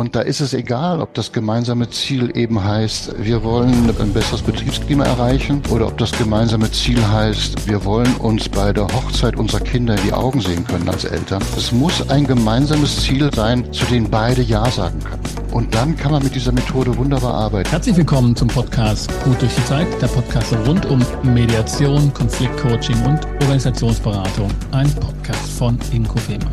Und 0.00 0.16
da 0.16 0.22
ist 0.22 0.40
es 0.40 0.54
egal, 0.54 1.02
ob 1.02 1.12
das 1.12 1.30
gemeinsame 1.30 1.90
Ziel 1.90 2.34
eben 2.34 2.64
heißt, 2.64 3.22
wir 3.22 3.44
wollen 3.44 3.94
ein 4.00 4.12
besseres 4.14 4.40
Betriebsklima 4.40 5.04
erreichen 5.04 5.60
oder 5.68 5.88
ob 5.88 5.98
das 5.98 6.10
gemeinsame 6.12 6.70
Ziel 6.70 7.06
heißt, 7.06 7.68
wir 7.68 7.84
wollen 7.84 8.14
uns 8.14 8.48
bei 8.48 8.72
der 8.72 8.84
Hochzeit 8.84 9.36
unserer 9.36 9.60
Kinder 9.60 9.94
in 9.98 10.02
die 10.04 10.14
Augen 10.14 10.40
sehen 10.40 10.66
können 10.66 10.88
als 10.88 11.04
Eltern. 11.04 11.42
Es 11.54 11.70
muss 11.70 12.08
ein 12.08 12.26
gemeinsames 12.26 13.02
Ziel 13.02 13.28
sein, 13.34 13.70
zu 13.74 13.84
dem 13.84 14.08
beide 14.08 14.40
Ja 14.40 14.70
sagen 14.70 15.00
können. 15.00 15.20
Und 15.52 15.74
dann 15.74 15.94
kann 15.98 16.12
man 16.12 16.22
mit 16.22 16.34
dieser 16.34 16.52
Methode 16.52 16.96
wunderbar 16.96 17.34
arbeiten. 17.34 17.68
Herzlich 17.68 17.98
willkommen 17.98 18.34
zum 18.34 18.48
Podcast 18.48 19.10
Gut 19.24 19.42
durch 19.42 19.54
die 19.54 19.64
Zeit, 19.66 19.86
der 20.00 20.06
Podcast 20.06 20.54
rund 20.66 20.86
um 20.86 21.04
Mediation, 21.24 22.10
Konfliktcoaching 22.14 22.96
und 23.04 23.26
Organisationsberatung. 23.42 24.48
Ein 24.72 24.90
Podcast 24.94 25.50
von 25.58 25.78
Inko 25.92 26.18
Fehmer. 26.20 26.50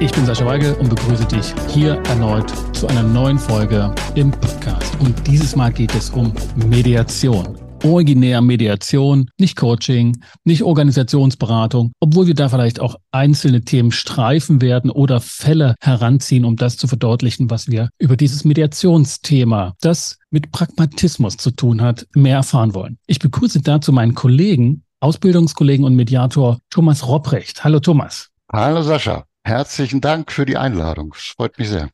Ich 0.00 0.12
bin 0.12 0.24
Sascha 0.24 0.46
Weigel 0.46 0.74
und 0.74 0.90
begrüße 0.90 1.24
dich 1.24 1.52
hier 1.70 1.94
erneut 2.04 2.48
zu 2.72 2.86
einer 2.86 3.02
neuen 3.02 3.36
Folge 3.36 3.92
im 4.14 4.30
Podcast. 4.30 4.96
Und 5.00 5.26
dieses 5.26 5.56
Mal 5.56 5.72
geht 5.72 5.92
es 5.92 6.10
um 6.10 6.32
Mediation. 6.54 7.58
Originär 7.82 8.40
Mediation, 8.40 9.28
nicht 9.40 9.56
Coaching, 9.56 10.16
nicht 10.44 10.62
Organisationsberatung, 10.62 11.90
obwohl 11.98 12.28
wir 12.28 12.36
da 12.36 12.48
vielleicht 12.48 12.78
auch 12.78 12.94
einzelne 13.10 13.62
Themen 13.62 13.90
streifen 13.90 14.60
werden 14.62 14.92
oder 14.92 15.20
Fälle 15.20 15.74
heranziehen, 15.80 16.44
um 16.44 16.54
das 16.54 16.76
zu 16.76 16.86
verdeutlichen, 16.86 17.50
was 17.50 17.66
wir 17.66 17.88
über 17.98 18.16
dieses 18.16 18.44
Mediationsthema, 18.44 19.74
das 19.80 20.18
mit 20.30 20.52
Pragmatismus 20.52 21.38
zu 21.38 21.50
tun 21.50 21.82
hat, 21.82 22.06
mehr 22.14 22.36
erfahren 22.36 22.72
wollen. 22.72 22.98
Ich 23.08 23.18
begrüße 23.18 23.62
dazu 23.62 23.92
meinen 23.92 24.14
Kollegen, 24.14 24.84
Ausbildungskollegen 25.00 25.84
und 25.84 25.96
Mediator 25.96 26.60
Thomas 26.70 27.04
Robrecht. 27.04 27.64
Hallo 27.64 27.80
Thomas. 27.80 28.28
Hallo 28.52 28.82
Sascha. 28.82 29.27
Herzlichen 29.48 30.02
Dank 30.02 30.30
für 30.30 30.44
die 30.44 30.58
Einladung. 30.58 31.14
Es 31.16 31.32
freut 31.34 31.58
mich 31.58 31.70
sehr. 31.70 31.88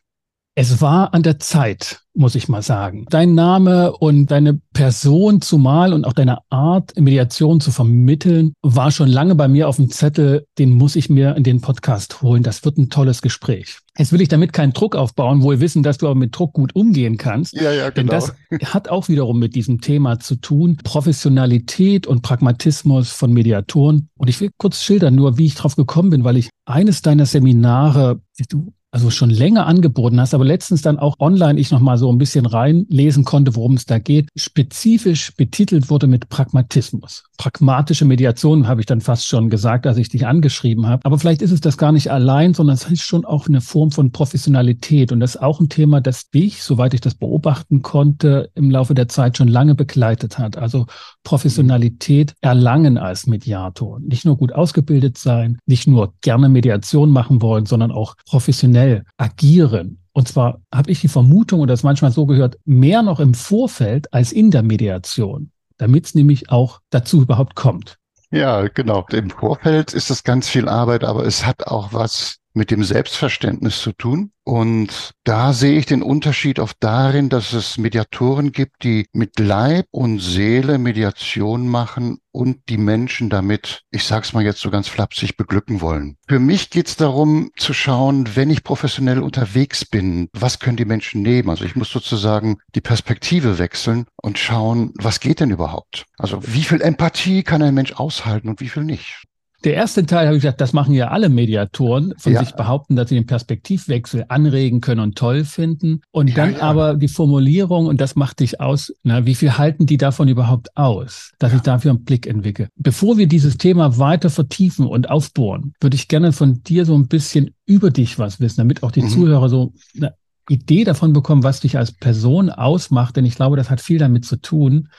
Es 0.57 0.81
war 0.81 1.13
an 1.15 1.25
der 1.25 1.41
Zeit, 1.41 2.03
muss 2.15 2.37
ich 2.37 2.49
mal 2.49 2.63
sagen. 2.63 3.07
Dein 3.11 3.35
Name 3.35 3.91
und 3.91 4.31
deine 4.31 4.61
Person 4.73 5.41
zumal 5.41 5.93
und 5.93 6.05
auch 6.05 6.13
deine 6.13 6.39
Art, 6.49 6.93
Mediation 6.97 7.61
zu 7.61 7.73
vermitteln, 7.73 8.53
war 8.63 8.93
schon 8.93 9.09
lange 9.09 9.35
bei 9.35 9.49
mir 9.49 9.69
auf 9.69 9.77
dem 9.77 9.91
Zettel. 9.91 10.47
Den 10.57 10.71
muss 10.75 10.95
ich 10.95 11.11
mir 11.11 11.35
in 11.35 11.43
den 11.43 11.61
Podcast 11.61 12.23
holen. 12.23 12.45
Das 12.45 12.65
wird 12.65 12.79
ein 12.79 12.89
tolles 12.89 13.21
Gespräch. 13.21 13.79
Jetzt 13.99 14.13
will 14.13 14.21
ich 14.21 14.29
damit 14.29 14.53
keinen 14.53 14.73
Druck 14.73 14.95
aufbauen, 14.95 15.43
wohl 15.43 15.59
wissen, 15.59 15.83
dass 15.83 15.99
du 15.99 16.07
aber 16.07 16.15
mit 16.15 16.39
Druck 16.39 16.53
gut 16.53 16.77
umgehen 16.77 17.17
kannst. 17.17 17.55
Ja, 17.55 17.73
ja, 17.73 17.91
genau. 17.91 18.13
Denn 18.13 18.33
das 18.61 18.73
hat 18.73 18.89
auch 18.89 19.09
wiederum 19.09 19.41
mit 19.41 19.57
diesem 19.57 19.81
Thema 19.81 20.21
zu 20.21 20.37
tun. 20.37 20.77
Professionalität 20.85 22.07
und 22.07 22.23
Pragmatismus 22.23 23.11
von 23.11 23.33
Mediatoren. 23.33 24.09
Und 24.17 24.29
ich 24.29 24.41
will 24.41 24.51
kurz 24.57 24.85
schildern, 24.85 25.17
nur 25.17 25.37
wie 25.37 25.47
ich 25.47 25.57
drauf 25.57 25.75
gekommen 25.75 26.11
bin, 26.11 26.23
weil 26.23 26.37
ich 26.37 26.51
eines 26.65 27.03
deiner 27.03 27.27
Seminare, 27.27 28.21
du 28.49 28.73
also 28.95 29.11
schon 29.11 29.31
länger 29.31 29.67
angeboten 29.67 30.21
hast, 30.21 30.35
aber 30.35 30.45
letztens 30.45 30.81
dann 30.81 31.01
auch 31.01 31.17
online 31.19 31.59
ich 31.59 31.73
nochmal 31.73 31.99
so 31.99 32.13
ein 32.13 32.17
bisschen 32.17 32.47
reinlesen 32.47 33.25
konnte, 33.25 33.57
worum 33.57 33.75
es 33.75 33.87
da 33.87 33.99
geht, 33.99 34.29
spezifisch 34.37 35.35
betitelt 35.37 35.91
wurde 35.91 36.07
mit 36.07 36.29
Pragmatismus. 36.29 37.25
Pragmatische 37.37 38.05
Mediation 38.05 38.69
habe 38.69 38.81
ich 38.81 38.87
dann 38.87 39.01
fast 39.01 39.27
schon 39.27 39.51
gesagt, 39.51 39.89
als 39.89 39.97
ich 39.97 40.11
dich 40.11 40.29
angeschrieben 40.29 40.87
habe. 40.87 41.05
Aber 41.05 41.19
vielleicht 41.19 41.43
ist 41.43 41.51
es 41.51 41.61
das 41.61 41.77
gar 41.77 41.91
nicht 41.91 42.13
allein, 42.13 42.55
sondern 42.55 42.75
es 42.75 42.89
ist 42.89 43.03
schon 43.03 43.25
auch 43.25 43.49
eine 43.49 43.61
Form 43.61 43.91
von 43.91 44.13
Professionalität. 44.13 45.11
Und 45.11 45.19
das 45.19 45.35
ist 45.35 45.43
auch 45.43 45.59
ein 45.59 45.69
Thema, 45.69 46.01
das 46.01 46.31
dich, 46.31 46.63
soweit 46.63 46.95
ich 46.95 47.01
das 47.01 47.17
beobachten 47.17 47.83
konnte, 47.83 48.51
im 48.55 48.71
Laufe 48.71 48.95
der 48.95 49.09
Zeit 49.09 49.37
schon 49.37 49.49
lange 49.49 49.75
begleitet 49.75 50.39
hat. 50.39 50.57
Also 50.57 50.87
Professionalität 51.25 52.35
erlangen 52.43 52.97
als 52.97 53.27
Mediator. 53.27 53.99
Nicht 53.99 54.25
nur 54.25 54.37
gut 54.37 54.53
ausgebildet 54.53 55.19
sein, 55.19 55.59
nicht 55.67 55.89
nur 55.89 56.15
gerne 56.21 56.49
Mediation 56.49 57.11
machen 57.11 57.43
wollen, 57.43 57.67
sondern 57.67 57.91
auch 57.91 58.15
professionell 58.25 58.84
agieren. 59.17 59.99
Und 60.13 60.29
zwar 60.29 60.61
habe 60.73 60.91
ich 60.91 61.01
die 61.01 61.09
Vermutung 61.09 61.61
und 61.61 61.69
das 61.69 61.83
manchmal 61.83 62.13
so 62.13 62.27
gehört, 62.27 62.57
mehr 62.65 63.03
noch 63.03 63.21
im 63.21 63.35
Vorfeld 63.35 64.13
als 64.13 64.33
in 64.33 64.51
der 64.51 64.63
Mediation, 64.63 65.51
damit 65.77 66.07
es 66.07 66.15
nämlich 66.15 66.51
auch 66.51 66.81
dazu 66.91 67.23
überhaupt 67.23 67.57
kommt. 67.57 67.97
Ja, 68.31 68.67
genau. 68.69 69.07
Im 69.13 69.31
Vorfeld 69.31 69.93
ist 69.93 70.11
das 70.11 70.25
ganz 70.25 70.49
viel 70.49 70.69
Arbeit, 70.69 71.05
aber 71.05 71.25
es 71.25 71.47
hat 71.47 71.67
auch 71.67 71.93
was 71.93 72.39
mit 72.55 72.71
dem 72.71 72.85
Selbstverständnis 72.85 73.81
zu 73.81 73.93
tun. 73.93 74.31
Und 74.45 75.13
da 75.25 75.53
sehe 75.53 75.79
ich 75.79 75.87
den 75.87 76.03
Unterschied 76.03 76.59
oft 76.59 76.77
darin, 76.81 77.31
dass 77.31 77.53
es 77.53 77.79
Mediatoren 77.79 78.53
gibt, 78.53 78.85
die 78.85 79.07
mit 79.13 79.39
Leib 79.39 79.87
und 79.91 80.21
Seele 80.21 80.79
Mediation 80.79 81.67
machen 81.67 82.19
und 82.31 82.59
die 82.69 82.77
Menschen 82.77 83.31
damit, 83.31 83.83
ich 83.91 84.05
sag's 84.05 84.35
mal 84.35 84.45
jetzt 84.45 84.61
so 84.61 84.71
ganz 84.71 84.87
flapsig, 84.87 85.37
beglücken 85.37 85.81
wollen. 85.81 86.17
Für 86.29 86.39
mich 86.39 86.71
geht's 86.71 86.97
darum 86.97 87.51
zu 87.57 87.73
schauen, 87.73 88.37
wenn 88.37 88.51
ich 88.51 88.65
professionell 88.65 89.21
unterwegs 89.21 89.85
bin, 89.87 90.29
was 90.33 90.59
können 90.59 90.77
die 90.77 90.85
Menschen 90.85 91.23
nehmen? 91.23 91.49
Also 91.49 91.65
ich 91.65 91.75
muss 91.75 91.91
sozusagen 91.91 92.59
die 92.75 92.83
Perspektive 92.83 93.59
wechseln 93.59 94.05
und 94.17 94.39
schauen, 94.39 94.93
was 94.97 95.21
geht 95.21 95.41
denn 95.41 95.51
überhaupt? 95.51 96.05
Also 96.19 96.41
wie 96.47 96.65
viel 96.65 96.83
Empathie 96.83 97.43
kann 97.43 97.63
ein 97.63 97.75
Mensch 97.75 97.93
aushalten 97.93 98.49
und 98.49 98.61
wie 98.61 98.69
viel 98.69 98.85
nicht? 98.85 99.25
Der 99.65 99.75
erste 99.75 100.05
Teil 100.05 100.27
habe 100.27 100.37
ich 100.37 100.43
gesagt, 100.43 100.61
das 100.61 100.75
machen 100.75 100.93
ja 100.95 101.09
alle 101.09 101.31
Mediatoren, 101.31 102.13
von 102.19 102.35
ja. 102.35 102.41
sich 102.41 102.55
behaupten, 102.55 102.97
dass 102.97 103.09
sie 103.09 103.15
den 103.15 103.27
Perspektivwechsel 103.27 104.27
anregen 104.29 104.83
können 104.83 105.01
und 105.01 105.17
toll 105.17 105.45
finden. 105.45 106.03
Und 106.11 106.29
ja, 106.29 106.37
dann 106.37 106.53
ja. 106.55 106.61
aber 106.61 106.95
die 106.95 107.09
Formulierung, 107.09 107.87
und 107.87 108.01
das 108.01 108.15
macht 108.15 108.41
dich 108.41 108.61
aus, 108.61 108.93
na, 109.03 109.25
wie 109.25 109.35
viel 109.35 109.57
halten 109.57 109.87
die 109.87 109.97
davon 109.97 110.29
überhaupt 110.29 110.77
aus, 110.77 111.33
dass 111.39 111.55
ich 111.55 111.63
dafür 111.63 111.93
einen 111.93 112.05
Blick 112.05 112.27
entwickle? 112.27 112.69
Bevor 112.77 113.17
wir 113.17 113.27
dieses 113.27 113.57
Thema 113.57 113.99
weiter 113.99 114.29
vertiefen 114.29 114.87
und 114.87 115.09
aufbohren, 115.09 115.73
würde 115.81 115.97
ich 115.97 116.09
gerne 116.09 116.33
von 116.33 116.63
dir 116.63 116.85
so 116.85 116.95
ein 116.95 117.09
bisschen 117.09 117.55
über 117.65 117.91
dich 117.91 118.19
was 118.19 118.41
wissen, 118.41 118.59
damit 118.59 118.83
auch 118.83 118.91
die 118.91 119.03
mhm. 119.03 119.09
Zuhörer 119.09 119.49
so 119.49 119.73
eine 119.97 120.15
Idee 120.49 120.85
davon 120.85 121.15
bekommen, 121.15 121.43
was 121.43 121.61
dich 121.61 121.79
als 121.79 121.93
Person 121.93 122.51
ausmacht. 122.51 123.17
Denn 123.17 123.25
ich 123.25 123.37
glaube, 123.37 123.57
das 123.57 123.71
hat 123.71 123.81
viel 123.81 123.99
damit 123.99 124.27
zu 124.27 124.37
tun, 124.37 124.91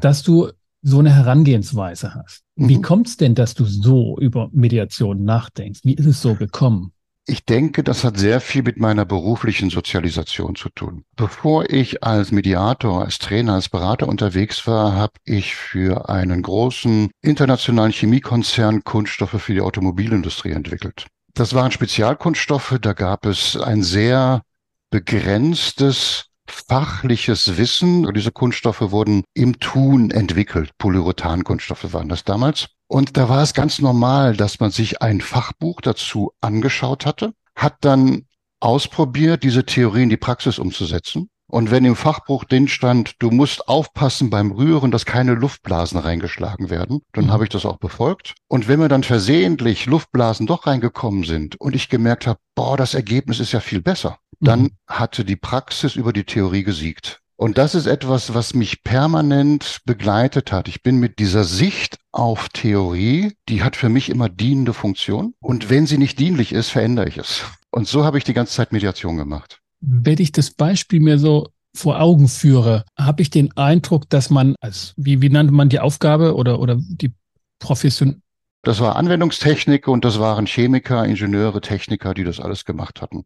dass 0.00 0.22
du 0.22 0.48
so 0.84 0.98
eine 0.98 1.14
Herangehensweise 1.14 2.14
hast. 2.14 2.42
Wie 2.56 2.76
mhm. 2.76 2.82
kommt 2.82 3.08
es 3.08 3.16
denn, 3.16 3.34
dass 3.34 3.54
du 3.54 3.64
so 3.64 4.18
über 4.20 4.50
Mediation 4.52 5.24
nachdenkst? 5.24 5.80
Wie 5.82 5.94
ist 5.94 6.06
es 6.06 6.20
so 6.20 6.34
gekommen? 6.34 6.92
Ich 7.26 7.46
denke, 7.46 7.82
das 7.82 8.04
hat 8.04 8.18
sehr 8.18 8.38
viel 8.38 8.62
mit 8.62 8.76
meiner 8.76 9.06
beruflichen 9.06 9.70
Sozialisation 9.70 10.56
zu 10.56 10.68
tun. 10.68 11.04
Bevor 11.16 11.70
ich 11.70 12.04
als 12.04 12.32
Mediator, 12.32 13.02
als 13.02 13.18
Trainer, 13.18 13.54
als 13.54 13.70
Berater 13.70 14.08
unterwegs 14.08 14.66
war, 14.66 14.94
habe 14.94 15.14
ich 15.24 15.54
für 15.54 16.10
einen 16.10 16.42
großen 16.42 17.10
internationalen 17.22 17.92
Chemiekonzern 17.92 18.84
Kunststoffe 18.84 19.40
für 19.40 19.54
die 19.54 19.62
Automobilindustrie 19.62 20.50
entwickelt. 20.50 21.06
Das 21.32 21.54
waren 21.54 21.72
Spezialkunststoffe, 21.72 22.76
da 22.78 22.92
gab 22.92 23.24
es 23.24 23.56
ein 23.56 23.82
sehr 23.82 24.42
begrenztes 24.90 26.26
fachliches 26.46 27.56
Wissen. 27.56 28.06
Und 28.06 28.16
diese 28.16 28.32
Kunststoffe 28.32 28.80
wurden 28.80 29.24
im 29.34 29.58
Tun 29.60 30.10
entwickelt. 30.10 30.70
Polyurethan-Kunststoffe 30.78 31.92
waren 31.92 32.08
das 32.08 32.24
damals. 32.24 32.68
Und 32.86 33.16
da 33.16 33.28
war 33.28 33.42
es 33.42 33.54
ganz 33.54 33.80
normal, 33.80 34.36
dass 34.36 34.60
man 34.60 34.70
sich 34.70 35.02
ein 35.02 35.20
Fachbuch 35.20 35.80
dazu 35.80 36.32
angeschaut 36.40 37.06
hatte, 37.06 37.32
hat 37.56 37.76
dann 37.80 38.26
ausprobiert, 38.60 39.42
diese 39.42 39.64
Theorie 39.64 40.04
in 40.04 40.10
die 40.10 40.16
Praxis 40.16 40.58
umzusetzen. 40.58 41.28
Und 41.46 41.70
wenn 41.70 41.84
im 41.84 41.94
Fachbuch 41.94 42.44
drin 42.44 42.68
stand, 42.68 43.16
du 43.18 43.30
musst 43.30 43.68
aufpassen 43.68 44.30
beim 44.30 44.50
Rühren, 44.50 44.90
dass 44.90 45.04
keine 45.04 45.34
Luftblasen 45.34 46.00
reingeschlagen 46.00 46.70
werden, 46.70 47.02
dann 47.12 47.26
mhm. 47.26 47.32
habe 47.32 47.44
ich 47.44 47.50
das 47.50 47.66
auch 47.66 47.76
befolgt. 47.76 48.34
Und 48.48 48.66
wenn 48.66 48.80
mir 48.80 48.88
dann 48.88 49.04
versehentlich 49.04 49.86
Luftblasen 49.86 50.46
doch 50.46 50.66
reingekommen 50.66 51.22
sind 51.24 51.60
und 51.60 51.76
ich 51.76 51.90
gemerkt 51.90 52.26
habe, 52.26 52.40
boah, 52.54 52.76
das 52.76 52.94
Ergebnis 52.94 53.40
ist 53.40 53.52
ja 53.52 53.60
viel 53.60 53.82
besser, 53.82 54.18
dann 54.40 54.62
mhm. 54.62 54.70
hatte 54.86 55.24
die 55.24 55.36
Praxis 55.36 55.96
über 55.96 56.12
die 56.12 56.24
Theorie 56.24 56.62
gesiegt. 56.62 57.20
Und 57.36 57.58
das 57.58 57.74
ist 57.74 57.86
etwas, 57.86 58.32
was 58.32 58.54
mich 58.54 58.84
permanent 58.84 59.80
begleitet 59.84 60.52
hat. 60.52 60.68
Ich 60.68 60.82
bin 60.82 61.00
mit 61.00 61.18
dieser 61.18 61.42
Sicht 61.42 61.98
auf 62.12 62.48
Theorie, 62.48 63.32
die 63.48 63.62
hat 63.62 63.74
für 63.74 63.88
mich 63.88 64.08
immer 64.08 64.28
dienende 64.28 64.72
Funktion. 64.72 65.34
Und 65.40 65.68
wenn 65.68 65.86
sie 65.86 65.98
nicht 65.98 66.18
dienlich 66.20 66.52
ist, 66.52 66.70
verändere 66.70 67.08
ich 67.08 67.18
es. 67.18 67.42
Und 67.70 67.88
so 67.88 68.04
habe 68.04 68.18
ich 68.18 68.24
die 68.24 68.34
ganze 68.34 68.52
Zeit 68.52 68.72
Mediation 68.72 69.16
gemacht. 69.16 69.60
Wenn 69.80 70.18
ich 70.20 70.30
das 70.30 70.52
Beispiel 70.52 71.00
mir 71.00 71.18
so 71.18 71.48
vor 71.76 72.00
Augen 72.00 72.28
führe, 72.28 72.84
habe 72.96 73.20
ich 73.20 73.30
den 73.30 73.54
Eindruck, 73.56 74.08
dass 74.08 74.30
man 74.30 74.54
als, 74.60 74.94
wie, 74.96 75.20
wie 75.20 75.28
nannte 75.28 75.52
man 75.52 75.68
die 75.68 75.80
Aufgabe 75.80 76.36
oder, 76.36 76.60
oder 76.60 76.78
die 76.78 77.12
Profession? 77.58 78.22
Das 78.62 78.78
war 78.78 78.94
Anwendungstechnik 78.94 79.88
und 79.88 80.04
das 80.04 80.20
waren 80.20 80.46
Chemiker, 80.46 81.04
Ingenieure, 81.04 81.60
Techniker, 81.60 82.14
die 82.14 82.24
das 82.24 82.38
alles 82.38 82.64
gemacht 82.64 83.02
hatten 83.02 83.24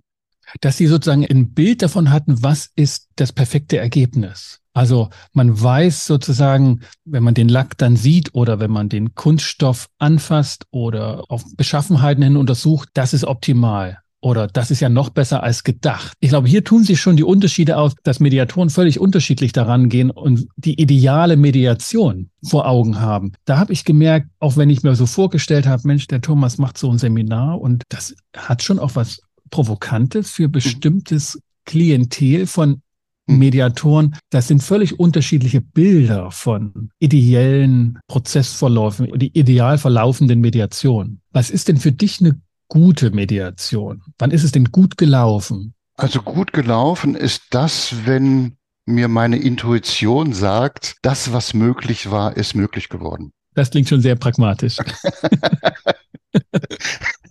dass 0.61 0.77
sie 0.77 0.87
sozusagen 0.87 1.27
ein 1.27 1.53
Bild 1.53 1.83
davon 1.83 2.11
hatten, 2.11 2.43
was 2.43 2.71
ist 2.77 3.09
das 3.17 3.33
perfekte 3.33 3.79
Ergebnis. 3.79 4.61
Also 4.75 5.11
man 5.33 5.61
weiß 5.61 6.06
sozusagen, 6.06 6.83
wenn 7.05 7.25
man 7.25 7.35
den 7.35 7.49
Lack 7.49 7.77
dann 7.79 7.97
sieht 7.97 8.35
oder 8.35 8.61
wenn 8.61 8.71
man 8.71 8.89
den 8.89 9.15
Kunststoff 9.15 9.89
anfasst 9.99 10.67
oder 10.71 11.25
auf 11.29 11.45
Beschaffenheiten 11.56 12.23
hin 12.23 12.37
untersucht, 12.37 12.89
das 12.95 13.12
ist 13.12 13.25
optimal. 13.25 13.99
Oder 14.21 14.49
das 14.49 14.71
ist 14.73 14.81
ja 14.81 14.89
noch 14.89 15.11
besser 15.11 15.45
als 15.45 15.62
gedacht. 15.62 16.12
Ich 16.19 16.31
glaube, 16.31 16.49
hier 16.49 16.65
tun 16.65 16.83
sich 16.83 17.01
schon 17.01 17.17
die 17.17 17.25
Unterschiede 17.25 17.77
auf, 17.77 17.94
dass 18.03 18.19
Mediatoren 18.19 18.69
völlig 18.69 18.99
unterschiedlich 18.99 19.53
daran 19.53 19.89
gehen 19.89 20.11
und 20.11 20.49
die 20.56 20.81
ideale 20.81 21.37
Mediation 21.37 22.31
vor 22.43 22.67
Augen 22.67 23.01
haben. 23.01 23.33
Da 23.44 23.59
habe 23.59 23.73
ich 23.73 23.85
gemerkt, 23.85 24.29
auch 24.41 24.56
wenn 24.56 24.71
ich 24.71 24.83
mir 24.83 24.97
so 24.97 25.06
vorgestellt 25.06 25.69
habe, 25.69 25.87
Mensch, 25.87 26.09
der 26.09 26.21
Thomas 26.21 26.59
macht 26.59 26.79
so 26.79 26.91
ein 26.91 26.99
Seminar 26.99 27.61
und 27.61 27.85
das 27.91 28.15
hat 28.37 28.65
schon 28.65 28.81
auch 28.81 28.97
was 28.97 29.21
Provokantes 29.50 30.31
für 30.31 30.49
mhm. 30.49 30.53
bestimmtes 30.53 31.41
Klientel 31.65 32.47
von 32.47 32.83
hm. 33.29 33.39
Mediatoren, 33.39 34.17
das 34.31 34.49
sind 34.49 34.62
völlig 34.62 34.99
unterschiedliche 34.99 35.61
Bilder 35.61 36.31
von 36.31 36.91
ideellen 36.99 37.99
Prozessverläufen, 38.09 39.19
die 39.19 39.39
ideal 39.39 39.79
verlaufenden 39.79 40.41
Mediation. 40.41 41.21
Was 41.31 41.50
ist 41.50 41.69
denn 41.69 41.77
für 41.77 41.93
dich 41.93 42.21
eine 42.21 42.41
gute 42.69 43.11
Mediation? 43.11 44.03
Wann 44.19 44.31
ist 44.31 44.45
es 44.45 44.53
denn 44.53 44.67
gut 44.67 44.97
gelaufen? 44.97 45.75
Also 45.97 46.23
gut 46.23 46.53
gelaufen 46.53 47.15
ist 47.15 47.43
das, 47.51 47.94
wenn 48.06 48.56
mir 48.87 49.09
meine 49.09 49.37
Intuition 49.37 50.33
sagt, 50.33 50.97
das, 51.03 51.33
was 51.33 51.53
möglich 51.53 52.11
war, 52.11 52.37
ist 52.37 52.55
möglich 52.55 52.89
geworden. 52.89 53.33
Das 53.55 53.71
klingt 53.71 53.89
schon 53.89 54.01
sehr 54.01 54.17
pragmatisch. 54.17 54.79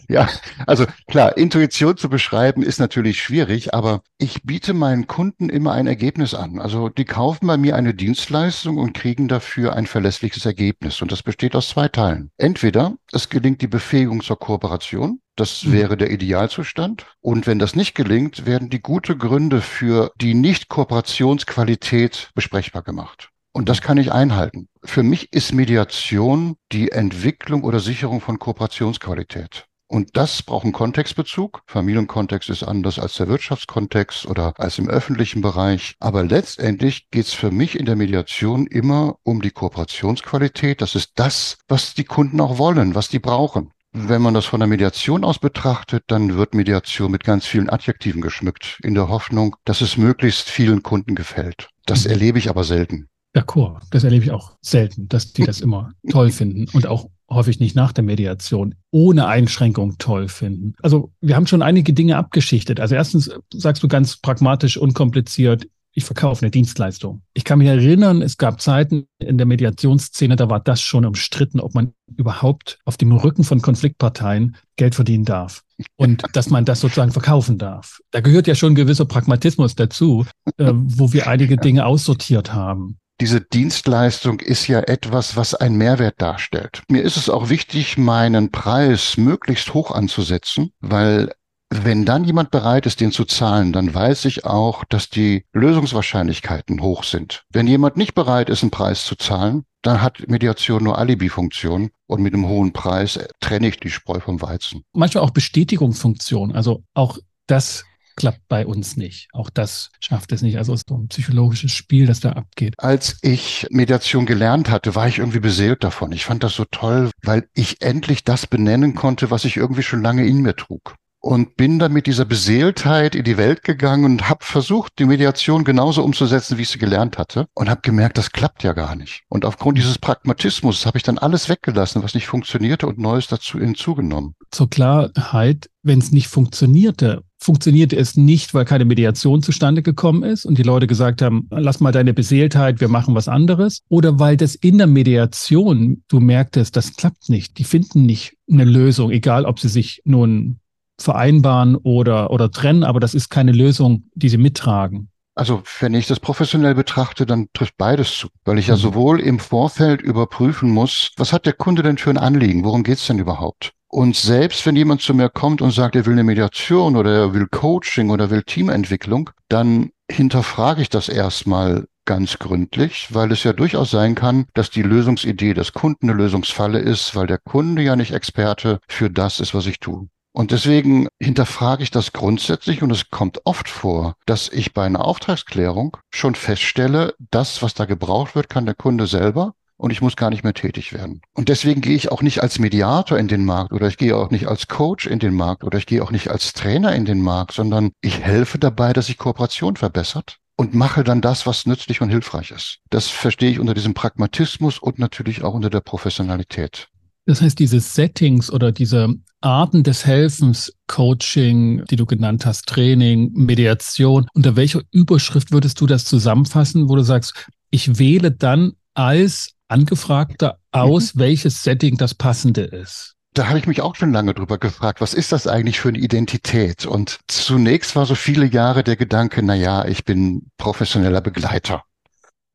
Ja, 0.10 0.30
also 0.66 0.86
klar, 1.08 1.38
Intuition 1.38 1.98
zu 1.98 2.10
beschreiben 2.10 2.64
ist 2.64 2.80
natürlich 2.80 3.22
schwierig, 3.22 3.74
aber 3.74 4.02
ich 4.18 4.44
biete 4.44 4.74
meinen 4.74 5.08
Kunden 5.08 5.50
immer 5.50 5.74
ein 5.74 5.86
Ergebnis 5.86 6.34
an. 6.34 6.60
Also 6.60 6.88
die 6.88 7.04
kaufen 7.04 7.46
bei 7.48 7.58
mir 7.58 7.76
eine 7.76 7.94
Dienstleistung 7.94 8.78
und 8.78 8.94
kriegen 8.94 9.28
dafür 9.28 9.76
ein 9.76 9.86
verlässliches 9.86 10.46
Ergebnis. 10.46 11.02
Und 11.02 11.12
das 11.12 11.24
besteht 11.24 11.56
aus 11.56 11.68
zwei 11.70 11.90
Teilen. 11.90 12.32
Entweder 12.38 12.96
es 13.12 13.28
gelingt 13.30 13.62
die 13.62 13.68
Befähigung 13.68 14.24
zur 14.24 14.40
Kooperation. 14.40 15.20
Das 15.36 15.64
mhm. 15.64 15.74
wäre 15.74 15.98
der 15.98 16.10
Idealzustand. 16.10 17.06
Und 17.20 17.46
wenn 17.46 17.60
das 17.60 17.76
nicht 17.76 17.94
gelingt, 17.94 18.46
werden 18.46 18.70
die 18.70 18.82
gute 18.82 19.18
Gründe 19.18 19.62
für 19.62 20.12
die 20.22 20.34
Nicht-Kooperationsqualität 20.34 22.32
besprechbar 22.34 22.82
gemacht. 22.82 23.30
Und 23.52 23.70
das 23.70 23.82
kann 23.82 23.98
ich 23.98 24.12
einhalten. 24.12 24.70
Für 24.84 25.04
mich 25.04 25.34
ist 25.34 25.54
Mediation 25.54 26.58
die 26.72 26.92
Entwicklung 26.92 27.64
oder 27.64 27.80
Sicherung 27.80 28.22
von 28.22 28.40
Kooperationsqualität. 28.40 29.67
Und 29.88 30.18
das 30.18 30.44
braucht 30.44 30.66
einen 30.66 30.74
Kontextbezug. 30.74 31.62
Familienkontext 31.66 32.50
ist 32.50 32.64
anders 32.64 33.00
als 33.00 33.16
der 33.16 33.30
Wirtschaftskontext 33.30 34.26
oder 34.26 34.54
als 34.58 34.78
im 34.80 34.90
öffentlichen 34.90 35.42
Bereich. 35.42 35.96
Aber 36.00 36.24
letztendlich 36.24 37.10
geht 37.10 37.28
es 37.28 37.34
für 37.34 37.52
mich 37.52 37.80
in 37.80 37.86
der 37.86 37.96
Mediation 37.96 38.68
immer 38.68 39.16
um 39.24 39.42
die 39.42 39.52
Kooperationsqualität. 39.52 40.82
Das 40.82 40.96
ist 40.96 41.12
das, 41.16 41.58
was 41.68 41.94
die 41.94 42.04
Kunden 42.04 42.42
auch 42.42 42.58
wollen, 42.58 42.96
was 42.96 43.08
die 43.08 43.20
brauchen. 43.20 43.72
Wenn 43.94 44.22
man 44.22 44.34
das 44.34 44.46
von 44.46 44.60
der 44.60 44.68
Mediation 44.68 45.24
aus 45.24 45.40
betrachtet, 45.40 46.04
dann 46.08 46.36
wird 46.36 46.54
Mediation 46.54 47.10
mit 47.10 47.24
ganz 47.24 47.46
vielen 47.46 47.70
Adjektiven 47.70 48.22
geschmückt, 48.22 48.80
in 48.84 48.94
der 48.94 49.08
Hoffnung, 49.08 49.56
dass 49.64 49.82
es 49.82 49.98
möglichst 49.98 50.50
vielen 50.50 50.84
Kunden 50.84 51.16
gefällt. 51.16 51.70
Das 51.86 52.04
mhm. 52.04 52.12
erlebe 52.12 52.38
ich 52.38 52.50
aber 52.50 52.64
selten. 52.64 53.08
D'accord, 53.36 53.82
das 53.92 54.04
erlebe 54.04 54.26
ich 54.26 54.32
auch 54.32 54.58
selten, 54.62 55.08
dass 55.08 55.34
die 55.34 55.44
das 55.44 55.62
immer 55.62 55.94
toll 56.10 56.32
finden 56.32 56.68
und 56.74 56.88
auch 56.88 57.10
häufig 57.30 57.60
nicht 57.60 57.76
nach 57.76 57.92
der 57.92 58.04
Mediation 58.04 58.76
ohne 58.92 59.28
Einschränkung 59.28 59.98
toll 59.98 60.28
finden. 60.28 60.74
Also 60.82 61.12
wir 61.22 61.36
haben 61.36 61.48
schon 61.48 61.62
einige 61.62 61.94
Dinge 61.94 62.18
abgeschichtet. 62.18 62.80
Also 62.80 62.96
erstens 62.96 63.30
sagst 63.54 63.84
du 63.84 63.88
ganz 63.88 64.18
pragmatisch, 64.18 64.78
unkompliziert, 64.78 65.68
ich 65.98 66.06
verkaufe 66.06 66.44
eine 66.44 66.52
Dienstleistung. 66.52 67.24
Ich 67.34 67.44
kann 67.44 67.58
mich 67.58 67.68
erinnern, 67.68 68.22
es 68.22 68.38
gab 68.38 68.62
Zeiten 68.62 69.08
in 69.18 69.40
der 69.40 69.48
Mediationsszene, 69.48 70.36
da 70.36 70.48
war 70.48 70.60
das 70.60 70.80
schon 70.80 71.06
umstritten, 71.06 71.60
ob 71.60 71.74
man 71.74 71.94
überhaupt 72.16 72.78
auf 72.86 72.98
dem 72.98 73.12
Rücken 73.12 73.44
von 73.44 73.64
Konfliktparteien 73.64 74.58
Geld 74.76 74.94
verdienen 74.94 75.26
darf 75.26 75.64
und 75.96 76.22
dass 76.34 76.52
man 76.52 76.66
das 76.66 76.82
sozusagen 76.82 77.12
verkaufen 77.12 77.58
darf. 77.58 78.00
Da 78.12 78.20
gehört 78.20 78.46
ja 78.46 78.54
schon 78.54 78.74
ein 78.74 78.76
gewisser 78.76 79.06
Pragmatismus 79.06 79.74
dazu, 79.74 80.24
äh, 80.58 80.72
wo 80.72 81.14
wir 81.14 81.28
einige 81.28 81.58
Dinge 81.58 81.88
aussortiert 81.88 82.54
haben 82.54 83.00
diese 83.20 83.42
Dienstleistung 83.42 84.40
ist 84.40 84.68
ja 84.68 84.80
etwas, 84.80 85.36
was 85.36 85.56
einen 85.56 85.78
Mehrwert 85.78 86.22
darstellt. 86.22 86.84
Mir 86.88 87.02
ist 87.02 87.18
es 87.18 87.30
auch 87.30 87.50
wichtig, 87.50 87.98
meinen 87.98 88.52
Preis 88.52 89.18
möglichst 89.18 89.74
hoch 89.74 89.92
anzusetzen, 89.92 90.72
weil 90.80 91.34
wenn 91.70 92.06
dann 92.06 92.24
jemand 92.24 92.52
bereit 92.52 92.86
ist, 92.86 93.02
den 93.02 93.12
zu 93.12 93.26
zahlen, 93.26 93.74
dann 93.74 93.94
weiß 93.94 94.26
ich 94.26 94.46
auch, 94.46 94.86
dass 94.86 95.10
die 95.10 95.44
Lösungswahrscheinlichkeiten 95.54 96.82
hoch 96.82 97.04
sind. 97.04 97.44
Wenn 97.52 97.68
jemand 97.68 97.98
nicht 97.98 98.14
bereit 98.14 98.50
ist, 98.50 98.64
einen 98.64 98.72
Preis 98.72 99.04
zu 99.04 99.16
zahlen, 99.16 99.66
dann 99.82 100.02
hat 100.02 100.28
Mediation 100.28 100.84
nur 100.84 100.98
Alibi-Funktion 100.98 101.90
und 102.08 102.22
mit 102.22 102.34
einem 102.34 102.48
hohen 102.48 102.72
Preis 102.72 103.20
trenne 103.42 103.68
ich 103.68 103.80
die 103.80 103.90
Spreu 103.90 104.20
vom 104.20 104.42
Weizen. 104.42 104.84
Manchmal 104.94 105.24
auch 105.24 105.32
Bestätigungsfunktion. 105.32 106.54
Also 106.54 106.84
auch 106.94 107.18
das 107.48 107.84
klappt 108.18 108.42
bei 108.50 108.66
uns 108.66 108.98
nicht. 108.98 109.30
Auch 109.32 109.50
das 109.50 109.92
schafft 110.02 110.34
es 110.34 110.42
nicht. 110.42 110.58
Also 110.58 110.74
es 110.74 110.82
ist 110.82 110.90
so 110.90 110.98
ein 110.98 111.08
psychologisches 111.08 111.72
Spiel, 111.72 112.06
das 112.06 112.20
da 112.20 112.34
abgeht. 112.34 112.74
Als 112.78 113.18
ich 113.22 113.66
Mediation 113.70 114.26
gelernt 114.26 114.70
hatte, 114.70 114.96
war 114.96 115.08
ich 115.08 115.20
irgendwie 115.20 115.40
beseelt 115.40 115.86
davon. 115.86 116.12
Ich 116.12 116.26
fand 116.26 116.44
das 116.44 116.56
so 116.56 116.66
toll, 116.70 117.12
weil 117.24 117.48
ich 117.54 117.82
endlich 117.82 118.26
das 118.26 118.48
benennen 118.48 118.96
konnte, 118.96 119.32
was 119.32 119.46
ich 119.46 119.56
irgendwie 119.56 119.84
schon 119.84 120.02
lange 120.02 120.26
in 120.26 120.42
mir 120.42 120.56
trug 120.56 120.96
und 121.20 121.58
bin 121.58 121.78
dann 121.78 121.92
mit 121.92 122.08
dieser 122.08 122.26
Beseeltheit 122.26 123.14
in 123.14 123.24
die 123.24 123.38
Welt 123.38 123.64
gegangen 123.64 124.06
und 124.06 124.30
habe 124.30 124.46
versucht, 124.46 124.94
die 124.98 125.06
Mediation 125.06 125.64
genauso 125.64 126.04
umzusetzen, 126.04 126.58
wie 126.58 126.62
ich 126.62 126.70
sie 126.70 126.80
gelernt 126.80 127.18
hatte 127.18 127.48
und 127.54 127.70
habe 127.70 127.82
gemerkt, 127.82 128.18
das 128.18 128.32
klappt 128.32 128.64
ja 128.64 128.74
gar 128.74 128.96
nicht. 128.96 129.24
Und 129.28 129.44
aufgrund 129.44 129.78
dieses 129.78 129.98
Pragmatismus 129.98 130.86
habe 130.86 130.98
ich 130.98 131.04
dann 131.04 131.18
alles 131.18 131.50
weggelassen, 131.50 132.04
was 132.04 132.14
nicht 132.14 132.28
funktionierte 132.28 132.88
und 132.88 132.98
Neues 132.98 133.28
dazu 133.28 133.60
hinzugenommen. 133.60 134.36
Zur 134.52 134.70
Klarheit, 134.70 135.70
wenn 135.84 136.00
es 136.00 136.12
nicht 136.12 136.28
funktionierte, 136.28 137.24
funktionierte 137.40 137.96
es 137.96 138.18
nicht, 138.18 138.54
weil 138.54 138.66
keine 138.66 138.86
Mediation 138.86 139.42
zustande 139.42 139.82
gekommen 139.82 140.24
ist 140.24 140.46
und 140.46 140.58
die 140.58 140.64
Leute 140.64 140.88
gesagt 140.88 141.22
haben, 141.22 141.48
lass 141.52 141.80
mal 141.80 141.92
deine 141.92 142.14
Beseeltheit, 142.14 142.82
wir 142.82 142.88
machen 142.88 143.16
was 143.16 143.28
anderes. 143.28 143.84
Oder 143.90 144.20
weil 144.20 144.38
das 144.38 144.56
in 144.56 144.78
der 144.78 144.88
Mediation, 144.88 146.04
du 146.08 146.20
merktest, 146.20 146.76
das 146.76 146.96
klappt 146.96 147.30
nicht. 147.30 147.58
Die 147.58 147.64
finden 147.64 148.06
nicht 148.06 148.36
eine 148.50 148.66
Lösung, 148.66 149.12
egal 149.12 149.46
ob 149.46 149.60
sie 149.60 149.70
sich 149.70 150.02
nun 150.04 150.60
vereinbaren 151.00 151.76
oder, 151.76 152.32
oder 152.32 152.50
trennen, 152.52 152.84
aber 152.84 153.00
das 153.00 153.14
ist 153.14 153.30
keine 153.30 153.52
Lösung, 153.52 154.10
die 154.16 154.30
sie 154.30 154.38
mittragen. 154.38 155.10
Also 155.36 155.62
wenn 155.80 155.94
ich 155.94 156.08
das 156.08 156.20
professionell 156.20 156.74
betrachte, 156.74 157.28
dann 157.28 157.50
trifft 157.54 157.78
beides 157.78 158.18
zu, 158.18 158.28
weil 158.44 158.58
ich 158.58 158.68
ja 158.68 158.76
mhm. 158.76 158.80
sowohl 158.80 159.20
im 159.20 159.38
Vorfeld 159.38 160.02
überprüfen 160.02 160.72
muss, 160.72 161.12
was 161.16 161.32
hat 161.32 161.46
der 161.46 161.54
Kunde 161.54 161.84
denn 161.84 162.00
für 162.00 162.10
ein 162.10 162.18
Anliegen, 162.18 162.64
worum 162.64 162.82
geht's 162.82 163.06
denn 163.06 163.20
überhaupt? 163.20 163.74
Und 163.90 164.16
selbst 164.16 164.66
wenn 164.66 164.76
jemand 164.76 165.02
zu 165.02 165.14
mir 165.14 165.30
kommt 165.30 165.62
und 165.62 165.72
sagt, 165.72 165.96
er 165.96 166.06
will 166.06 166.14
eine 166.14 166.24
Mediation 166.24 166.96
oder 166.96 167.12
er 167.12 167.34
will 167.34 167.48
Coaching 167.48 168.10
oder 168.10 168.30
will 168.30 168.44
Teamentwicklung, 168.44 169.30
dann 169.48 169.92
hinterfrage 170.12 170.82
ich 170.82 170.90
das 170.90 171.10
erstmal 171.10 171.88
ganz 172.06 172.40
gründlich, 172.40 173.14
weil 173.14 173.32
es 173.32 173.44
ja 173.44 173.54
durchaus 173.54 173.92
sein 173.92 174.16
kann, 174.16 174.48
dass 174.54 174.70
die 174.70 174.82
Lösungsidee 174.82 175.54
des 175.54 175.74
Kunden 175.74 176.10
eine 176.10 176.18
Lösungsfalle 176.18 176.80
ist, 176.80 177.16
weil 177.16 177.28
der 177.28 177.38
Kunde 177.38 177.82
ja 177.82 177.96
nicht 177.96 178.14
Experte 178.14 178.80
für 178.88 179.10
das 179.10 179.40
ist, 179.40 179.54
was 179.54 179.66
ich 179.68 179.80
tue. 179.80 180.08
Und 180.32 180.52
deswegen 180.52 181.08
hinterfrage 181.20 181.84
ich 181.84 181.92
das 181.92 182.14
grundsätzlich 182.14 182.84
und 182.84 182.92
es 182.92 183.10
kommt 183.10 183.42
oft 183.46 183.68
vor, 183.68 184.16
dass 184.26 184.50
ich 184.50 184.74
bei 184.74 184.86
einer 184.86 185.04
Auftragsklärung 185.04 185.98
schon 186.14 186.36
feststelle, 186.36 187.16
das, 187.32 187.64
was 187.64 187.74
da 187.74 187.86
gebraucht 187.86 188.36
wird, 188.36 188.48
kann 188.48 188.66
der 188.66 188.76
Kunde 188.76 189.08
selber 189.08 189.56
und 189.78 189.92
ich 189.92 190.02
muss 190.02 190.16
gar 190.16 190.30
nicht 190.30 190.44
mehr 190.44 190.54
tätig 190.54 190.94
werden. 190.94 191.22
Und 191.34 191.50
deswegen 191.50 191.82
gehe 191.82 191.96
ich 191.96 192.12
auch 192.12 192.22
nicht 192.22 192.42
als 192.42 192.60
Mediator 192.60 193.18
in 193.18 193.28
den 193.28 193.46
Markt 193.46 193.72
oder 193.72 193.88
ich 193.88 193.98
gehe 193.98 194.16
auch 194.18 194.32
nicht 194.32 194.48
als 194.48 194.68
Coach 194.68 195.08
in 195.08 195.20
den 195.20 195.34
Markt 195.34 195.64
oder 195.64 195.78
ich 195.78 195.86
gehe 195.86 196.04
auch 196.04 196.12
nicht 196.12 196.30
als 196.30 196.54
Trainer 196.54 196.96
in 196.96 197.06
den 197.06 197.22
Markt, 197.22 197.54
sondern 197.54 197.92
ich 198.02 198.20
helfe 198.20 198.58
dabei, 198.58 198.94
dass 198.94 199.08
sich 199.08 199.18
Kooperation 199.18 199.76
verbessert 199.76 200.38
und 200.58 200.74
mache 200.74 201.04
dann 201.04 201.22
das, 201.22 201.46
was 201.46 201.66
nützlich 201.66 202.02
und 202.02 202.10
hilfreich 202.10 202.52
ist. 202.52 202.80
Das 202.90 203.08
verstehe 203.08 203.52
ich 203.52 203.60
unter 203.60 203.74
diesem 203.74 203.94
Pragmatismus 203.94 204.80
und 204.80 205.00
natürlich 205.00 205.44
auch 205.44 205.54
unter 205.54 205.70
der 205.70 205.82
Professionalität. 205.82 206.90
Das 207.26 207.42
heißt, 207.42 207.60
diese 207.60 207.80
Settings 207.82 208.50
oder 208.50 208.72
diese 208.72 209.14
Arten 209.42 209.84
des 209.84 210.06
Helfens, 210.06 210.74
Coaching, 210.88 211.84
die 211.92 211.98
du 211.98 212.06
genannt 212.06 212.46
hast, 212.46 212.68
Training, 212.68 213.32
Mediation, 213.34 214.28
unter 214.34 214.56
welcher 214.56 214.82
Überschrift 214.92 215.52
würdest 215.52 215.80
du 215.80 215.86
das 215.86 216.06
zusammenfassen, 216.06 216.90
wo 216.90 216.96
du 216.96 217.04
sagst, 217.04 217.34
ich 217.70 218.00
wähle 218.00 218.32
dann 218.32 218.74
als 218.94 219.57
Angefragter 219.68 220.60
aus, 220.72 221.16
mhm. 221.16 221.20
welches 221.20 221.64
Setting 221.64 221.98
das 221.98 222.14
passende 222.14 222.62
ist? 222.62 223.16
Da 223.34 223.48
habe 223.48 223.60
ich 223.60 223.68
mich 223.68 223.82
auch 223.82 223.96
schon 223.96 224.12
lange 224.12 224.34
drüber 224.34 224.58
gefragt, 224.58 225.00
was 225.00 225.14
ist 225.14 225.32
das 225.32 225.46
eigentlich 225.46 225.80
für 225.80 225.90
eine 225.90 226.00
Identität? 226.00 226.86
Und 226.86 227.20
zunächst 227.28 227.96
war 227.96 228.06
so 228.06 228.16
viele 228.16 228.46
Jahre 228.46 228.84
der 228.84 228.96
Gedanke, 228.96 229.44
na 229.44 229.54
ja, 229.54 229.86
ich 229.86 230.06
bin 230.06 230.50
professioneller 230.58 231.22
Begleiter. 231.22 231.84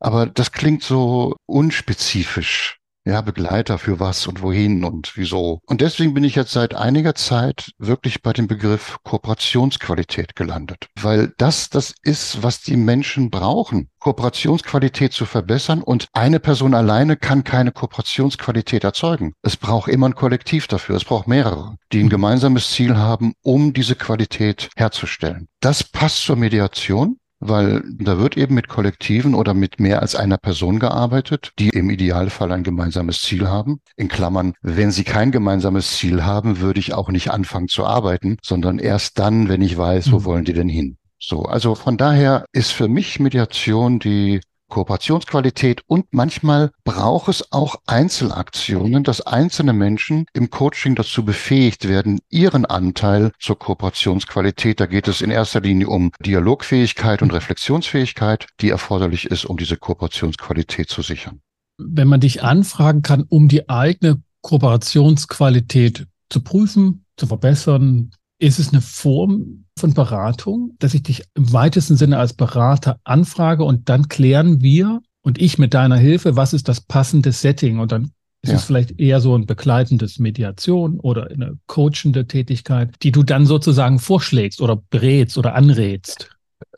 Aber 0.01 0.27
das 0.27 0.51
klingt 0.51 0.83
so 0.83 1.37
unspezifisch 1.47 2.82
ja, 3.05 3.21
Begleiter 3.21 3.79
für 3.79 4.01
was 4.01 4.27
und 4.27 4.43
wohin 4.43 4.85
und 4.85 5.17
wieso. 5.17 5.61
Und 5.67 5.81
deswegen 5.81 6.15
bin 6.15 6.25
ich 6.25 6.35
jetzt 6.35 6.53
seit 6.53 6.75
einiger 6.75 7.15
Zeit 7.15 7.73
wirklich 7.79 8.23
bei 8.23 8.33
dem 8.33 8.47
Begriff 8.47 8.99
Kooperationsqualität 9.05 10.37
gelandet, 10.37 10.87
weil 11.01 11.33
das 11.39 11.69
das 11.69 11.95
ist, 12.03 12.43
was 12.43 12.61
die 12.61 12.77
Menschen 12.77 13.31
brauchen, 13.31 13.89
Kooperationsqualität 13.99 15.13
zu 15.13 15.27
verbessern 15.27 15.83
und 15.83 16.09
eine 16.13 16.41
Person 16.41 16.75
alleine 16.75 17.17
kann 17.17 17.45
keine 17.45 17.73
Kooperationsqualität 17.73 18.85
erzeugen. 18.85 19.33
Es 19.43 19.57
braucht 19.57 19.89
immer 19.89 20.09
ein 20.09 20.15
Kollektiv 20.15 20.67
dafür, 20.67 20.97
es 20.97 21.05
braucht 21.05 21.29
mehrere, 21.29 21.77
die 21.93 22.01
ein 22.01 22.09
gemeinsames 22.09 22.71
Ziel 22.71 22.97
haben, 22.97 23.35
um 23.43 23.73
diese 23.73 23.97
Qualität 23.97 24.71
herzustellen. 24.77 25.49
Das 25.61 25.85
passt 25.85 26.23
zur 26.23 26.37
Mediation 26.37 27.19
weil 27.43 27.83
da 27.99 28.19
wird 28.19 28.37
eben 28.37 28.55
mit 28.55 28.69
Kollektiven 28.69 29.35
oder 29.35 29.53
mit 29.55 29.81
mehr 29.81 30.01
als 30.01 30.15
einer 30.15 30.39
Person 30.39 30.79
gearbeitet, 30.79 31.53
die 31.59 31.71
im 31.71 31.91
Idealfall 31.91 32.53
ein 32.53 32.63
gemeinsames 32.63 33.23
Ziel 33.23 33.49
haben. 33.49 33.81
In 33.97 34.09
Klammern, 34.09 34.55
wenn 34.63 34.91
sie 34.91 35.05
kein 35.05 35.33
gemeinsames 35.33 35.97
Ziel 35.97 36.25
haben, 36.25 36.61
würde 36.61 36.81
ich 36.81 36.95
auch 36.95 37.11
nicht 37.11 37.31
anfangen 37.31 37.69
zu 37.69 37.85
arbeiten, 37.85 38.37
sondern 38.43 38.79
erst 38.79 39.19
dann, 39.19 39.49
wenn 39.49 39.63
ich 39.63 39.77
weiß, 39.77 40.13
wo 40.13 40.21
mhm. 40.21 40.25
wollen 40.25 40.45
die 40.45 40.53
denn 40.53 40.69
hin. 40.69 40.97
So, 41.19 41.43
also 41.43 41.75
von 41.75 41.97
daher 41.97 42.45
ist 42.53 42.73
für 42.73 42.89
mich 42.89 43.21
Mediation 43.21 43.99
die 43.99 44.41
Kooperationsqualität 44.73 45.83
und 45.87 46.07
manchmal 46.13 46.71
braucht 46.85 47.29
es 47.29 47.53
auch 47.53 47.75
Einzelaktionen, 47.87 49.05
dass 49.05 49.21
einzelne 49.21 49.75
Menschen 49.75 50.25
im 50.33 50.49
Coaching 50.49 50.95
dazu 50.95 51.27
befähigt 51.27 51.89
werden, 51.89 52.21
ihren 52.31 52.65
Anteil 52.65 53.33
zur 53.39 53.59
Kooperationsqualität, 53.59 54.81
da 54.81 54.87
geht 54.87 55.09
es 55.09 55.21
in 55.21 55.31
erster 55.31 55.61
Linie 55.61 55.89
um 55.89 56.11
Dialogfähigkeit 56.25 57.21
und 57.21 57.35
Reflexionsfähigkeit, 57.35 58.47
die 58.63 58.71
erforderlich 58.71 59.27
ist, 59.27 59.45
um 59.45 59.59
diese 59.59 59.77
Kooperationsqualität 59.77 60.89
zu 60.89 61.03
sichern. 61.03 61.43
Wenn 61.77 62.09
man 62.09 62.21
dich 62.21 62.43
anfragen 62.43 63.03
kann, 63.03 63.27
um 63.29 63.49
die 63.49 63.69
eigene 63.69 64.23
Kooperationsqualität 64.41 66.07
zu 66.31 66.43
prüfen, 66.43 67.05
zu 67.19 67.27
verbessern, 67.27 68.13
ist 68.43 68.59
es 68.59 68.71
eine 68.71 68.81
Form 68.81 69.67
von 69.79 69.95
Beratung, 69.95 70.75
dass 70.81 70.95
ich 70.95 71.05
dich 71.05 71.23
im 71.35 71.53
weitesten 71.53 71.97
Sinne 71.97 72.19
als 72.19 72.33
Berater 72.33 72.99
anfrage 73.05 73.63
und 73.63 73.89
dann 73.89 74.09
klären 74.09 74.61
wir 74.61 75.01
und 75.23 75.41
ich 75.41 75.59
mit 75.59 75.75
deiner 75.75 75.97
Hilfe, 75.97 76.35
was 76.35 76.53
ist 76.53 76.69
das 76.69 76.81
passende 76.81 77.31
Setting 77.31 77.79
und 77.79 77.93
dann 77.93 78.11
ist 78.43 78.51
ja. 78.51 78.57
es 78.57 78.65
vielleicht 78.65 78.99
eher 78.99 79.21
so 79.21 79.37
ein 79.37 79.47
begleitendes 79.47 80.19
Mediation 80.19 80.99
oder 80.99 81.31
eine 81.31 81.57
coachende 81.69 82.27
Tätigkeit, 82.27 82.93
die 83.05 83.13
du 83.13 83.23
dann 83.23 83.47
sozusagen 83.47 84.01
vorschlägst 84.01 84.61
oder 84.61 84.83
berätst 84.91 85.39
oder 85.39 85.55
anrätst. 85.55 86.31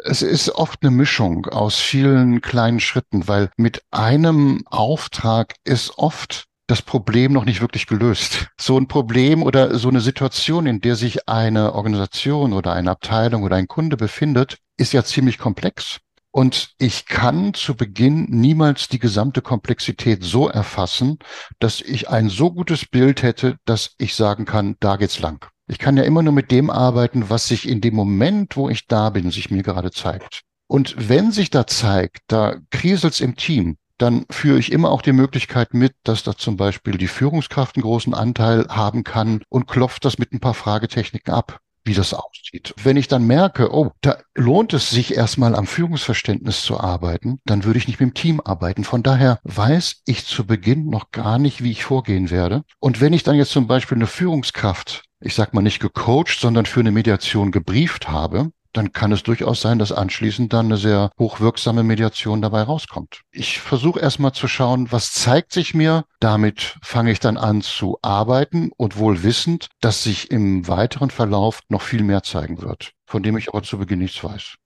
Es 0.05 0.21
ist 0.21 0.51
oft 0.51 0.83
eine 0.83 0.91
Mischung 0.91 1.47
aus 1.47 1.77
vielen 1.77 2.43
kleinen 2.43 2.81
Schritten, 2.81 3.27
weil 3.27 3.49
mit 3.57 3.81
einem 3.91 4.61
Auftrag 4.67 5.55
ist 5.65 5.97
oft 5.97 6.45
das 6.67 6.83
Problem 6.83 7.33
noch 7.33 7.45
nicht 7.45 7.61
wirklich 7.61 7.87
gelöst. 7.87 8.49
So 8.59 8.79
ein 8.79 8.89
Problem 8.89 9.43
oder 9.43 9.79
so 9.79 9.89
eine 9.89 10.01
Situation, 10.01 10.67
in 10.67 10.81
der 10.81 10.97
sich 10.97 11.29
eine 11.29 11.75
Organisation 11.75 12.53
oder 12.53 12.73
eine 12.73 12.91
Abteilung 12.91 13.43
oder 13.43 13.57
ein 13.57 13.69
Kunde 13.69 13.97
befindet, 13.97 14.59
ist 14.77 14.93
ja 14.93 15.05
ziemlich 15.05 15.39
komplex. 15.39 16.01
Und 16.31 16.73
ich 16.79 17.07
kann 17.07 17.55
zu 17.55 17.77
Beginn 17.77 18.27
niemals 18.29 18.89
die 18.89 18.99
gesamte 18.99 19.41
Komplexität 19.41 20.25
so 20.25 20.49
erfassen, 20.49 21.19
dass 21.61 21.81
ich 21.81 22.09
ein 22.09 22.29
so 22.29 22.51
gutes 22.51 22.87
Bild 22.87 23.23
hätte, 23.23 23.57
dass 23.67 23.95
ich 23.99 24.17
sagen 24.17 24.45
kann, 24.45 24.75
da 24.81 24.97
geht's 24.97 25.21
lang. 25.21 25.47
Ich 25.69 25.79
kann 25.79 25.97
ja 25.97 26.03
immer 26.03 26.23
nur 26.23 26.33
mit 26.33 26.51
dem 26.51 26.71
arbeiten, 26.71 27.31
was 27.31 27.47
sich 27.47 27.69
in 27.69 27.81
dem 27.81 27.95
Moment, 27.95 28.57
wo 28.57 28.69
ich 28.69 28.89
da 28.89 29.11
bin, 29.11 29.31
sich 29.31 29.53
mir 29.53 29.63
gerade 29.63 29.93
zeigt. 29.93 30.43
Und 30.67 31.09
wenn 31.09 31.31
sich 31.31 31.51
da 31.51 31.69
zeigt, 31.69 32.23
da 32.27 32.57
kriselt's 32.71 33.21
im 33.21 33.37
Team, 33.37 33.77
dann 33.99 34.27
führe 34.31 34.59
ich 34.59 34.73
immer 34.73 34.91
auch 34.91 35.03
die 35.03 35.13
Möglichkeit 35.13 35.75
mit, 35.75 35.95
dass 36.03 36.23
da 36.23 36.37
zum 36.37 36.57
Beispiel 36.57 36.99
die 36.99 37.09
Führungskraft 37.09 37.77
einen 37.77 37.83
großen 37.83 38.15
Anteil 38.15 38.67
haben 38.69 39.05
kann 39.05 39.43
und 39.49 39.67
klopft 39.67 40.05
das 40.05 40.19
mit 40.19 40.33
ein 40.33 40.41
paar 40.41 40.55
Fragetechniken 40.55 41.33
ab 41.33 41.61
wie 41.85 41.95
das 41.95 42.15
aussieht. 42.15 42.75
Wenn 42.83 42.97
ich 42.97 43.09
dann 43.09 43.27
merke, 43.27 43.73
oh, 43.73 43.93
da 44.01 44.19
lohnt 44.35 44.73
es 44.73 44.91
sich 44.91 45.15
erstmal 45.15 45.55
am 45.55 45.67
Führungsverständnis 45.67 46.63
zu 46.63 46.81
arbeiten, 46.81 47.41
dann 47.45 47.65
würde 47.65 47.79
ich 47.79 47.87
nicht 47.87 48.01
mit 48.01 48.11
dem 48.11 48.15
Team 48.15 48.41
arbeiten. 48.43 48.85
Von 48.85 49.03
daher 49.03 49.39
weiß 49.45 50.03
ich 50.07 50.25
zu 50.25 50.47
Beginn 50.47 50.89
noch 50.89 51.11
gar 51.11 51.39
nicht, 51.39 51.63
wie 51.63 51.71
ich 51.71 51.85
vorgehen 51.85 52.31
werde. 52.31 52.63
Und 52.81 53.01
wenn 53.01 53.13
ich 53.13 53.23
dann 53.23 53.37
jetzt 53.37 53.51
zum 53.51 53.67
Beispiel 53.67 53.99
eine 53.99 54.07
Führungskraft, 54.07 55.05
ich 55.21 55.35
sag 55.35 55.53
mal 55.53 55.63
nicht 55.63 55.81
gecoacht, 55.81 56.39
sondern 56.41 56.67
für 56.67 56.81
eine 56.81 56.93
Mediation 56.93 57.53
gebrieft 57.53 58.09
habe, 58.09 58.51
dann 58.75 58.93
kann 58.93 59.13
es 59.13 59.23
durchaus 59.23 59.61
sein, 59.61 59.79
dass 59.79 59.93
anschließend 59.93 60.53
dann 60.53 60.67
eine 60.67 60.77
sehr 60.77 61.11
hochwirksame 61.19 61.83
Mediation 61.83 62.43
dabei 62.43 62.63
rauskommt. 62.63 63.23
Ich 63.31 63.61
versuche 63.61 64.01
erstmal 64.01 64.33
zu 64.33 64.49
schauen, 64.49 64.93
was 64.93 65.13
zeigt 65.13 65.53
sich 65.53 65.75
mir. 65.75 66.05
Damit 66.21 66.77
fange 66.83 67.13
ich 67.13 67.21
dann 67.21 67.37
an 67.37 67.63
zu 67.63 67.99
arbeiten 68.03 68.71
und 68.77 68.99
wohl 68.99 69.23
wissend, 69.23 69.69
dass 69.81 70.03
sich 70.03 70.31
im 70.31 70.69
weiteren 70.69 71.11
Verlauf 71.11 71.61
noch 71.69 71.83
viel 71.83 72.03
mehr 72.03 72.23
zeigen 72.23 72.61
wird, 72.61 72.93
von 73.07 73.23
dem 73.23 73.39
ich 73.39 73.49
aber 73.49 73.63
zu 73.63 73.79
Beginn 73.79 74.01
nichts 74.01 74.23
weiß. 74.23 74.57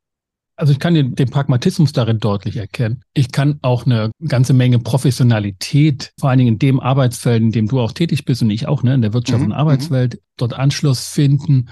Also 0.56 0.72
ich 0.72 0.80
kann 0.80 0.94
den, 0.94 1.14
den, 1.14 1.30
Pragmatismus 1.30 1.92
darin 1.92 2.18
deutlich 2.18 2.56
erkennen. 2.56 3.04
Ich 3.14 3.30
kann 3.30 3.60
auch 3.62 3.86
eine 3.86 4.10
ganze 4.26 4.54
Menge 4.54 4.80
Professionalität, 4.80 6.12
vor 6.18 6.30
allen 6.30 6.40
Dingen 6.40 6.54
in 6.54 6.58
dem 6.58 6.80
Arbeitsfeld, 6.80 7.40
in 7.40 7.52
dem 7.52 7.68
du 7.68 7.78
auch 7.78 7.92
tätig 7.92 8.24
bist 8.24 8.42
und 8.42 8.50
ich 8.50 8.66
auch, 8.66 8.82
ne, 8.82 8.94
in 8.94 9.02
der 9.02 9.12
Wirtschaft 9.12 9.38
mhm. 9.38 9.46
und 9.46 9.52
Arbeitswelt, 9.52 10.14
mhm. 10.14 10.18
dort 10.36 10.54
Anschluss 10.54 11.06
finden 11.06 11.68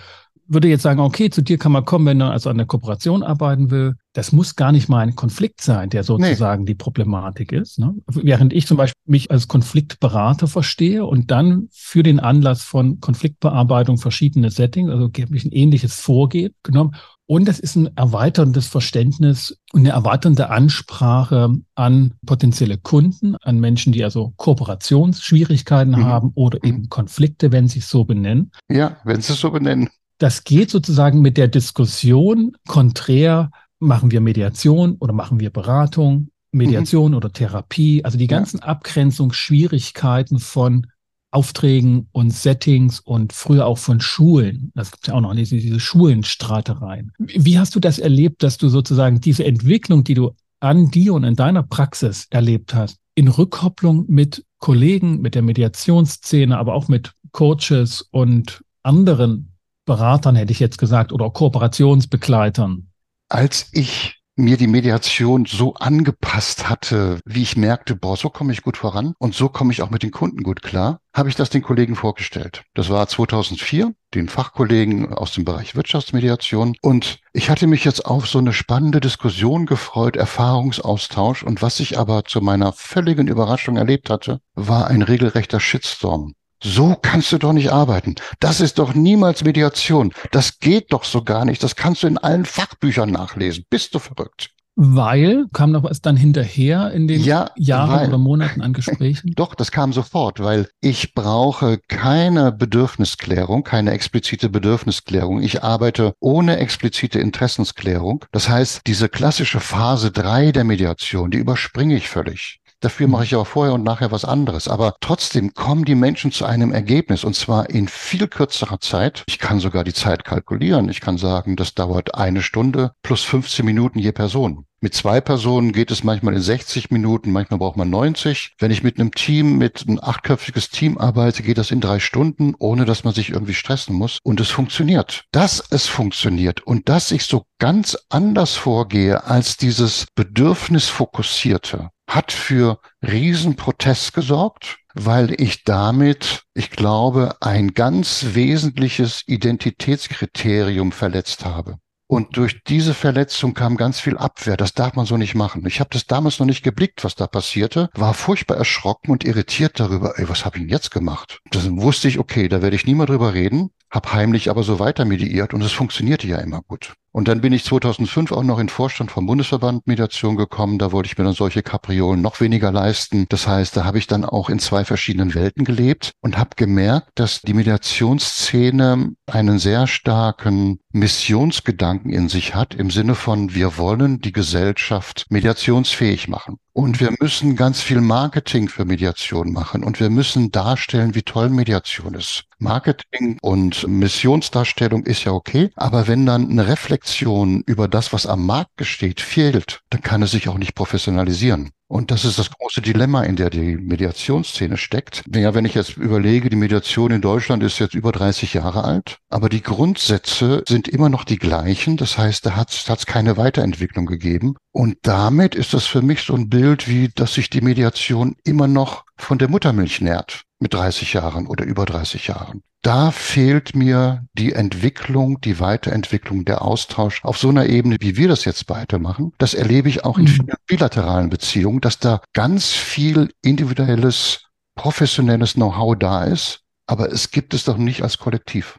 würde 0.48 0.68
jetzt 0.68 0.82
sagen, 0.82 1.00
okay, 1.00 1.30
zu 1.30 1.42
dir 1.42 1.58
kann 1.58 1.72
man 1.72 1.84
kommen, 1.84 2.06
wenn 2.06 2.18
man 2.18 2.30
also 2.30 2.50
an 2.50 2.56
der 2.56 2.66
Kooperation 2.66 3.22
arbeiten 3.22 3.70
will. 3.70 3.94
Das 4.12 4.32
muss 4.32 4.56
gar 4.56 4.72
nicht 4.72 4.88
mal 4.88 5.00
ein 5.00 5.14
Konflikt 5.14 5.60
sein, 5.60 5.90
der 5.90 6.04
sozusagen 6.04 6.62
nee. 6.62 6.68
die 6.68 6.74
Problematik 6.74 7.52
ist. 7.52 7.78
Ne? 7.78 7.94
Während 8.06 8.52
ich 8.52 8.66
zum 8.66 8.76
Beispiel 8.76 9.00
mich 9.06 9.30
als 9.30 9.48
Konfliktberater 9.48 10.46
verstehe 10.46 11.04
und 11.04 11.30
dann 11.30 11.68
für 11.72 12.02
den 12.02 12.20
Anlass 12.20 12.62
von 12.62 13.00
Konfliktbearbeitung 13.00 13.98
verschiedene 13.98 14.50
Settings, 14.50 14.90
also 14.90 15.06
habe 15.06 15.36
ich 15.36 15.44
ein 15.44 15.52
ähnliches 15.52 15.94
Vorgehen 15.94 16.54
genommen. 16.62 16.94
Und 17.28 17.48
das 17.48 17.58
ist 17.58 17.74
ein 17.74 17.90
erweiterndes 17.96 18.68
Verständnis 18.68 19.58
und 19.72 19.80
eine 19.80 19.90
erweiternde 19.90 20.48
Ansprache 20.48 21.50
an 21.74 22.14
potenzielle 22.24 22.78
Kunden, 22.78 23.34
an 23.42 23.58
Menschen, 23.58 23.92
die 23.92 24.04
also 24.04 24.32
Kooperationsschwierigkeiten 24.36 25.92
mhm. 25.92 26.04
haben 26.04 26.30
oder 26.36 26.60
mhm. 26.62 26.68
eben 26.68 26.88
Konflikte, 26.88 27.50
wenn 27.50 27.66
sie 27.66 27.80
es 27.80 27.90
so 27.90 28.04
benennen. 28.04 28.52
Ja, 28.68 28.98
wenn 29.04 29.20
sie 29.20 29.32
es 29.32 29.40
so 29.40 29.50
benennen. 29.50 29.88
Das 30.18 30.44
geht 30.44 30.70
sozusagen 30.70 31.20
mit 31.20 31.36
der 31.36 31.48
Diskussion 31.48 32.56
konträr, 32.66 33.50
machen 33.78 34.10
wir 34.10 34.20
Mediation 34.20 34.96
oder 34.98 35.12
machen 35.12 35.40
wir 35.40 35.50
Beratung, 35.50 36.30
Mediation 36.52 37.10
mhm. 37.10 37.16
oder 37.18 37.32
Therapie, 37.32 38.04
also 38.04 38.18
die 38.18 38.26
ganzen 38.26 38.58
ja. 38.58 38.64
Abgrenzungsschwierigkeiten 38.64 40.38
von 40.38 40.86
Aufträgen 41.30 42.08
und 42.12 42.30
Settings 42.30 43.00
und 43.00 43.32
früher 43.32 43.66
auch 43.66 43.78
von 43.78 44.00
Schulen. 44.00 44.72
Das 44.74 44.90
gibt 44.90 45.06
ja 45.06 45.14
auch 45.14 45.20
noch 45.20 45.34
diese, 45.34 45.56
diese 45.56 45.80
Schulenstratereien. 45.80 47.12
Wie 47.18 47.58
hast 47.58 47.74
du 47.74 47.80
das 47.80 47.98
erlebt, 47.98 48.42
dass 48.42 48.56
du 48.56 48.68
sozusagen 48.68 49.20
diese 49.20 49.44
Entwicklung, 49.44 50.02
die 50.02 50.14
du 50.14 50.32
an 50.60 50.90
dir 50.90 51.12
und 51.12 51.24
in 51.24 51.36
deiner 51.36 51.62
Praxis 51.62 52.26
erlebt 52.30 52.74
hast, 52.74 52.98
in 53.14 53.28
Rückkopplung 53.28 54.06
mit 54.08 54.44
Kollegen, 54.58 55.20
mit 55.20 55.34
der 55.34 55.42
Mediationsszene, 55.42 56.56
aber 56.56 56.74
auch 56.74 56.88
mit 56.88 57.12
Coaches 57.32 58.08
und 58.10 58.62
anderen 58.82 59.55
Beratern, 59.86 60.36
hätte 60.36 60.52
ich 60.52 60.60
jetzt 60.60 60.78
gesagt, 60.78 61.12
oder 61.12 61.30
Kooperationsbegleitern? 61.30 62.90
Als 63.28 63.70
ich 63.72 64.16
mir 64.36 64.58
die 64.58 64.66
Mediation 64.66 65.46
so 65.46 65.74
angepasst 65.74 66.68
hatte, 66.68 67.20
wie 67.24 67.42
ich 67.42 67.56
merkte, 67.56 67.96
boah, 67.96 68.16
so 68.16 68.28
komme 68.28 68.52
ich 68.52 68.62
gut 68.62 68.76
voran 68.76 69.14
und 69.18 69.34
so 69.34 69.48
komme 69.48 69.72
ich 69.72 69.80
auch 69.80 69.88
mit 69.88 70.02
den 70.02 70.10
Kunden 70.10 70.42
gut 70.42 70.62
klar, 70.62 71.00
habe 71.14 71.30
ich 71.30 71.36
das 71.36 71.48
den 71.48 71.62
Kollegen 71.62 71.96
vorgestellt. 71.96 72.64
Das 72.74 72.90
war 72.90 73.08
2004, 73.08 73.94
den 74.14 74.28
Fachkollegen 74.28 75.12
aus 75.14 75.32
dem 75.32 75.46
Bereich 75.46 75.74
Wirtschaftsmediation 75.74 76.76
und 76.82 77.18
ich 77.32 77.48
hatte 77.48 77.66
mich 77.66 77.84
jetzt 77.84 78.04
auf 78.04 78.28
so 78.28 78.38
eine 78.38 78.52
spannende 78.52 79.00
Diskussion 79.00 79.64
gefreut, 79.64 80.16
Erfahrungsaustausch 80.16 81.42
und 81.42 81.62
was 81.62 81.80
ich 81.80 81.98
aber 81.98 82.24
zu 82.24 82.42
meiner 82.42 82.72
völligen 82.72 83.28
Überraschung 83.28 83.76
erlebt 83.76 84.10
hatte, 84.10 84.40
war 84.54 84.88
ein 84.88 85.00
regelrechter 85.00 85.60
Shitstorm. 85.60 86.34
So 86.62 86.96
kannst 87.00 87.32
du 87.32 87.38
doch 87.38 87.52
nicht 87.52 87.70
arbeiten. 87.70 88.14
Das 88.40 88.60
ist 88.60 88.78
doch 88.78 88.94
niemals 88.94 89.44
Mediation. 89.44 90.12
Das 90.32 90.58
geht 90.58 90.92
doch 90.92 91.04
so 91.04 91.22
gar 91.22 91.44
nicht. 91.44 91.62
Das 91.62 91.76
kannst 91.76 92.02
du 92.02 92.06
in 92.06 92.18
allen 92.18 92.44
Fachbüchern 92.44 93.10
nachlesen. 93.10 93.64
Bist 93.68 93.94
du 93.94 93.98
verrückt? 93.98 94.50
Weil 94.78 95.46
kam 95.54 95.72
noch 95.72 95.84
was 95.84 96.02
dann 96.02 96.18
hinterher 96.18 96.92
in 96.92 97.08
den 97.08 97.22
ja, 97.22 97.50
Jahren 97.56 97.98
weil, 97.98 98.08
oder 98.08 98.18
Monaten 98.18 98.60
an 98.60 98.74
Gesprächen? 98.74 99.32
Doch, 99.34 99.54
das 99.54 99.72
kam 99.72 99.94
sofort, 99.94 100.38
weil 100.38 100.68
ich 100.82 101.14
brauche 101.14 101.78
keine 101.88 102.52
Bedürfnisklärung, 102.52 103.64
keine 103.64 103.92
explizite 103.92 104.50
Bedürfnisklärung. 104.50 105.40
Ich 105.40 105.64
arbeite 105.64 106.12
ohne 106.20 106.58
explizite 106.58 107.20
Interessensklärung. 107.20 108.26
Das 108.32 108.50
heißt, 108.50 108.82
diese 108.86 109.08
klassische 109.08 109.60
Phase 109.60 110.10
drei 110.10 110.52
der 110.52 110.64
Mediation, 110.64 111.30
die 111.30 111.38
überspringe 111.38 111.96
ich 111.96 112.10
völlig. 112.10 112.60
Dafür 112.80 113.08
mache 113.08 113.24
ich 113.24 113.36
auch 113.36 113.46
vorher 113.46 113.74
und 113.74 113.82
nachher 113.82 114.12
was 114.12 114.24
anderes. 114.24 114.68
Aber 114.68 114.94
trotzdem 115.00 115.54
kommen 115.54 115.84
die 115.84 115.94
Menschen 115.94 116.32
zu 116.32 116.44
einem 116.44 116.72
Ergebnis 116.72 117.24
und 117.24 117.34
zwar 117.34 117.70
in 117.70 117.88
viel 117.88 118.28
kürzerer 118.28 118.80
Zeit. 118.80 119.24
Ich 119.28 119.38
kann 119.38 119.60
sogar 119.60 119.84
die 119.84 119.94
Zeit 119.94 120.24
kalkulieren. 120.24 120.88
Ich 120.88 121.00
kann 121.00 121.18
sagen, 121.18 121.56
das 121.56 121.74
dauert 121.74 122.14
eine 122.14 122.42
Stunde 122.42 122.92
plus 123.02 123.22
15 123.22 123.64
Minuten 123.64 123.98
je 123.98 124.12
Person. 124.12 124.66
Mit 124.82 124.94
zwei 124.94 125.22
Personen 125.22 125.72
geht 125.72 125.90
es 125.90 126.04
manchmal 126.04 126.34
in 126.34 126.42
60 126.42 126.90
Minuten, 126.90 127.32
manchmal 127.32 127.58
braucht 127.58 127.78
man 127.78 127.88
90. 127.88 128.52
Wenn 128.58 128.70
ich 128.70 128.82
mit 128.82 129.00
einem 129.00 129.10
Team, 129.10 129.56
mit 129.56 129.84
einem 129.88 129.98
achtköpfiges 130.00 130.68
Team 130.68 130.98
arbeite, 130.98 131.42
geht 131.42 131.56
das 131.56 131.70
in 131.70 131.80
drei 131.80 131.98
Stunden, 131.98 132.54
ohne 132.58 132.84
dass 132.84 133.02
man 133.02 133.14
sich 133.14 133.30
irgendwie 133.30 133.54
stressen 133.54 133.96
muss. 133.96 134.18
Und 134.22 134.38
es 134.38 134.50
funktioniert. 134.50 135.24
Dass 135.32 135.64
es 135.70 135.86
funktioniert 135.86 136.60
und 136.60 136.90
dass 136.90 137.10
ich 137.10 137.24
so 137.24 137.46
ganz 137.58 137.96
anders 138.10 138.54
vorgehe 138.54 139.24
als 139.24 139.56
dieses 139.56 140.06
Bedürfnisfokussierte, 140.14 141.88
hat 142.06 142.32
für 142.32 142.80
Riesenprotest 143.02 144.12
gesorgt, 144.14 144.78
weil 144.94 145.40
ich 145.40 145.64
damit, 145.64 146.44
ich 146.54 146.70
glaube, 146.70 147.36
ein 147.40 147.74
ganz 147.74 148.26
wesentliches 148.32 149.22
Identitätskriterium 149.26 150.92
verletzt 150.92 151.44
habe. 151.44 151.78
Und 152.08 152.36
durch 152.36 152.62
diese 152.64 152.94
Verletzung 152.94 153.52
kam 153.52 153.76
ganz 153.76 153.98
viel 153.98 154.16
Abwehr. 154.16 154.56
Das 154.56 154.74
darf 154.74 154.94
man 154.94 155.06
so 155.06 155.16
nicht 155.16 155.34
machen. 155.34 155.66
Ich 155.66 155.80
habe 155.80 155.90
das 155.92 156.06
damals 156.06 156.38
noch 156.38 156.46
nicht 156.46 156.62
geblickt, 156.62 157.02
was 157.02 157.16
da 157.16 157.26
passierte, 157.26 157.90
war 157.94 158.14
furchtbar 158.14 158.56
erschrocken 158.56 159.10
und 159.10 159.24
irritiert 159.24 159.80
darüber, 159.80 160.16
ey, 160.18 160.28
was 160.28 160.44
habe 160.44 160.56
ich 160.56 160.62
denn 160.62 160.70
jetzt 160.70 160.92
gemacht? 160.92 161.40
Dann 161.50 161.82
wusste 161.82 162.06
ich, 162.06 162.20
okay, 162.20 162.48
da 162.48 162.62
werde 162.62 162.76
ich 162.76 162.86
nie 162.86 162.94
mehr 162.94 163.06
drüber 163.06 163.34
reden, 163.34 163.70
habe 163.96 164.12
heimlich 164.12 164.50
aber 164.50 164.62
so 164.62 164.78
weiter 164.78 165.04
mediiert 165.04 165.54
und 165.54 165.62
es 165.62 165.72
funktionierte 165.72 166.28
ja 166.28 166.36
immer 166.36 166.60
gut. 166.62 166.92
Und 167.12 167.28
dann 167.28 167.40
bin 167.40 167.54
ich 167.54 167.64
2005 167.64 168.30
auch 168.30 168.42
noch 168.42 168.58
in 168.58 168.68
Vorstand 168.68 169.10
vom 169.10 169.24
Bundesverband 169.24 169.86
Mediation 169.86 170.36
gekommen. 170.36 170.78
Da 170.78 170.92
wollte 170.92 171.06
ich 171.06 171.16
mir 171.16 171.24
dann 171.24 171.32
solche 171.32 171.62
Kapriolen 171.62 172.20
noch 172.20 172.42
weniger 172.42 172.70
leisten. 172.70 173.24
Das 173.30 173.46
heißt, 173.46 173.74
da 173.74 173.86
habe 173.86 173.96
ich 173.96 174.06
dann 174.06 174.26
auch 174.26 174.50
in 174.50 174.58
zwei 174.58 174.84
verschiedenen 174.84 175.34
Welten 175.34 175.64
gelebt 175.64 176.12
und 176.20 176.36
habe 176.36 176.50
gemerkt, 176.56 177.08
dass 177.14 177.40
die 177.40 177.54
Mediationsszene 177.54 179.14
einen 179.24 179.58
sehr 179.58 179.86
starken 179.86 180.78
Missionsgedanken 180.96 182.10
in 182.10 182.28
sich 182.28 182.54
hat, 182.54 182.74
im 182.74 182.90
Sinne 182.90 183.14
von, 183.14 183.54
wir 183.54 183.76
wollen 183.76 184.20
die 184.20 184.32
Gesellschaft 184.32 185.26
mediationsfähig 185.28 186.26
machen. 186.28 186.56
Und 186.72 187.00
wir 187.00 187.12
müssen 187.20 187.56
ganz 187.56 187.80
viel 187.80 188.00
Marketing 188.00 188.68
für 188.68 188.84
Mediation 188.84 189.52
machen 189.52 189.84
und 189.84 190.00
wir 190.00 190.10
müssen 190.10 190.52
darstellen, 190.52 191.14
wie 191.14 191.22
toll 191.22 191.48
Mediation 191.48 192.14
ist. 192.14 192.44
Marketing 192.58 193.38
und 193.40 193.86
Missionsdarstellung 193.86 195.04
ist 195.04 195.24
ja 195.24 195.32
okay, 195.32 195.70
aber 195.76 196.06
wenn 196.06 196.26
dann 196.26 196.50
eine 196.50 196.66
Reflexion 196.66 197.62
über 197.66 197.88
das, 197.88 198.12
was 198.12 198.26
am 198.26 198.44
Markt 198.44 198.76
gesteht, 198.76 199.20
fehlt, 199.20 199.80
dann 199.90 200.02
kann 200.02 200.22
es 200.22 200.30
sich 200.32 200.48
auch 200.48 200.58
nicht 200.58 200.74
professionalisieren. 200.74 201.70
Und 201.88 202.10
das 202.10 202.24
ist 202.24 202.38
das 202.38 202.50
große 202.50 202.82
Dilemma, 202.82 203.22
in 203.22 203.36
der 203.36 203.48
die 203.48 203.76
Mediationsszene 203.76 204.76
steckt. 204.76 205.22
Ja, 205.32 205.54
wenn 205.54 205.64
ich 205.64 205.74
jetzt 205.74 205.96
überlege, 205.96 206.50
die 206.50 206.56
Mediation 206.56 207.12
in 207.12 207.20
Deutschland 207.20 207.62
ist 207.62 207.78
jetzt 207.78 207.94
über 207.94 208.10
30 208.10 208.54
Jahre 208.54 208.84
alt, 208.84 209.18
aber 209.28 209.48
die 209.48 209.62
Grundsätze 209.62 210.64
sind 210.68 210.88
immer 210.88 211.08
noch 211.08 211.24
die 211.24 211.38
gleichen. 211.38 211.96
Das 211.96 212.18
heißt, 212.18 212.44
da 212.44 212.56
hat 212.56 212.70
es 212.70 213.06
keine 213.06 213.36
Weiterentwicklung 213.36 214.06
gegeben. 214.06 214.56
Und 214.72 214.98
damit 215.02 215.54
ist 215.54 215.74
das 215.74 215.86
für 215.86 216.02
mich 216.02 216.22
so 216.22 216.34
ein 216.34 216.48
Bild, 216.48 216.88
wie 216.88 217.08
dass 217.08 217.34
sich 217.34 217.50
die 217.50 217.60
Mediation 217.60 218.36
immer 218.44 218.66
noch 218.66 219.05
von 219.18 219.38
der 219.38 219.48
Muttermilch 219.48 220.00
nährt 220.00 220.42
mit 220.58 220.74
30 220.74 221.12
Jahren 221.12 221.46
oder 221.46 221.64
über 221.64 221.84
30 221.84 222.28
Jahren. 222.28 222.62
Da 222.82 223.10
fehlt 223.10 223.74
mir 223.74 224.26
die 224.34 224.52
Entwicklung, 224.52 225.40
die 225.40 225.58
Weiterentwicklung, 225.58 226.44
der 226.44 226.62
Austausch 226.62 227.24
auf 227.24 227.36
so 227.36 227.48
einer 227.48 227.66
Ebene, 227.66 227.96
wie 228.00 228.16
wir 228.16 228.28
das 228.28 228.44
jetzt 228.44 228.68
weitermachen. 228.68 229.32
Das 229.38 229.54
erlebe 229.54 229.88
ich 229.88 230.04
auch 230.04 230.18
in 230.18 230.24
mhm. 230.24 230.28
vielen 230.28 230.54
bilateralen 230.66 231.30
Beziehungen, 231.30 231.80
dass 231.80 231.98
da 231.98 232.20
ganz 232.32 232.72
viel 232.72 233.30
individuelles, 233.42 234.44
professionelles 234.76 235.54
Know-how 235.54 235.96
da 235.98 236.24
ist, 236.24 236.60
aber 236.86 237.10
es 237.10 237.30
gibt 237.30 237.54
es 237.54 237.64
doch 237.64 237.76
nicht 237.76 238.02
als 238.02 238.18
Kollektiv. 238.18 238.78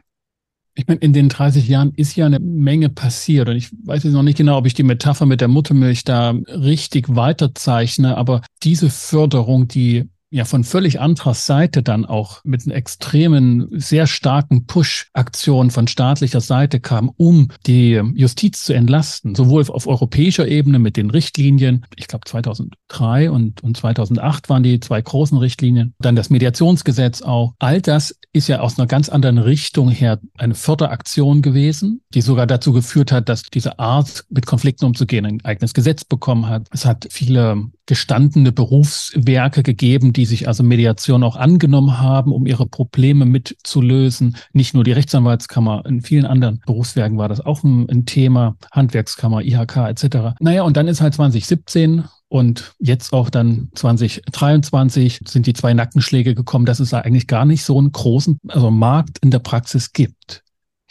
Ich 0.74 0.86
meine, 0.86 1.00
in 1.00 1.12
den 1.12 1.28
30 1.28 1.66
Jahren 1.66 1.92
ist 1.96 2.14
ja 2.14 2.24
eine 2.24 2.38
Menge 2.38 2.88
passiert 2.88 3.48
und 3.48 3.56
ich 3.56 3.70
weiß 3.84 4.04
jetzt 4.04 4.12
noch 4.12 4.22
nicht 4.22 4.38
genau, 4.38 4.58
ob 4.58 4.66
ich 4.66 4.74
die 4.74 4.84
Metapher 4.84 5.26
mit 5.26 5.40
der 5.40 5.48
Muttermilch 5.48 6.04
da 6.04 6.30
richtig 6.46 7.14
weiterzeichne, 7.14 8.16
aber 8.16 8.42
diese 8.62 8.88
Förderung, 8.88 9.66
die 9.66 10.08
ja 10.30 10.44
von 10.44 10.64
völlig 10.64 11.00
anderer 11.00 11.34
Seite 11.34 11.82
dann 11.82 12.04
auch 12.04 12.40
mit 12.44 12.64
einer 12.66 12.74
extremen, 12.74 13.68
sehr 13.72 14.06
starken 14.06 14.66
Push-Aktion 14.66 15.70
von 15.70 15.88
staatlicher 15.88 16.40
Seite 16.40 16.80
kam, 16.80 17.10
um 17.16 17.48
die 17.66 18.00
Justiz 18.14 18.64
zu 18.64 18.72
entlasten, 18.72 19.34
sowohl 19.34 19.58
auf 19.68 19.86
europäischer 19.86 20.46
Ebene 20.46 20.78
mit 20.78 20.96
den 20.96 21.10
Richtlinien, 21.10 21.84
ich 21.96 22.08
glaube 22.08 22.24
2003 22.26 23.30
und, 23.30 23.62
und 23.62 23.76
2008 23.76 24.48
waren 24.48 24.62
die 24.62 24.80
zwei 24.80 25.00
großen 25.00 25.38
Richtlinien, 25.38 25.94
dann 25.98 26.16
das 26.16 26.30
Mediationsgesetz 26.30 27.22
auch. 27.22 27.54
All 27.58 27.80
das 27.80 28.14
ist 28.32 28.48
ja 28.48 28.60
aus 28.60 28.78
einer 28.78 28.86
ganz 28.86 29.08
anderen 29.08 29.38
Richtung 29.38 29.88
her 29.90 30.20
eine 30.36 30.54
Förderaktion 30.54 31.42
gewesen, 31.42 32.02
die 32.14 32.20
sogar 32.20 32.46
dazu 32.46 32.72
geführt 32.72 33.12
hat, 33.12 33.28
dass 33.28 33.42
diese 33.42 33.78
Art, 33.78 34.24
mit 34.28 34.46
Konflikten 34.46 34.84
umzugehen, 34.84 35.24
ein 35.24 35.44
eigenes 35.44 35.74
Gesetz 35.74 36.04
bekommen 36.04 36.46
hat. 36.46 36.66
Es 36.70 36.84
hat 36.84 37.08
viele 37.10 37.70
gestandene 37.88 38.52
Berufswerke 38.52 39.62
gegeben, 39.62 40.12
die 40.12 40.26
sich 40.26 40.46
also 40.46 40.62
Mediation 40.62 41.22
auch 41.22 41.36
angenommen 41.36 41.98
haben, 41.98 42.32
um 42.32 42.46
ihre 42.46 42.66
Probleme 42.66 43.24
mitzulösen. 43.24 44.36
Nicht 44.52 44.74
nur 44.74 44.84
die 44.84 44.92
Rechtsanwaltskammer, 44.92 45.84
in 45.86 46.02
vielen 46.02 46.26
anderen 46.26 46.60
Berufswerken 46.66 47.16
war 47.16 47.30
das 47.30 47.40
auch 47.40 47.64
ein, 47.64 47.88
ein 47.88 48.04
Thema, 48.04 48.56
Handwerkskammer, 48.70 49.42
IHK 49.42 49.76
etc. 49.88 50.36
Naja, 50.38 50.62
und 50.64 50.76
dann 50.76 50.86
ist 50.86 51.00
halt 51.00 51.14
2017 51.14 52.04
und 52.28 52.74
jetzt 52.78 53.14
auch 53.14 53.30
dann 53.30 53.70
2023 53.74 55.20
sind 55.26 55.46
die 55.46 55.54
zwei 55.54 55.72
Nackenschläge 55.72 56.34
gekommen, 56.34 56.66
dass 56.66 56.80
es 56.80 56.90
da 56.90 57.00
eigentlich 57.00 57.26
gar 57.26 57.46
nicht 57.46 57.64
so 57.64 57.78
einen 57.78 57.90
großen 57.90 58.38
also 58.48 58.70
Markt 58.70 59.16
in 59.22 59.30
der 59.30 59.38
Praxis 59.38 59.94
gibt. 59.94 60.42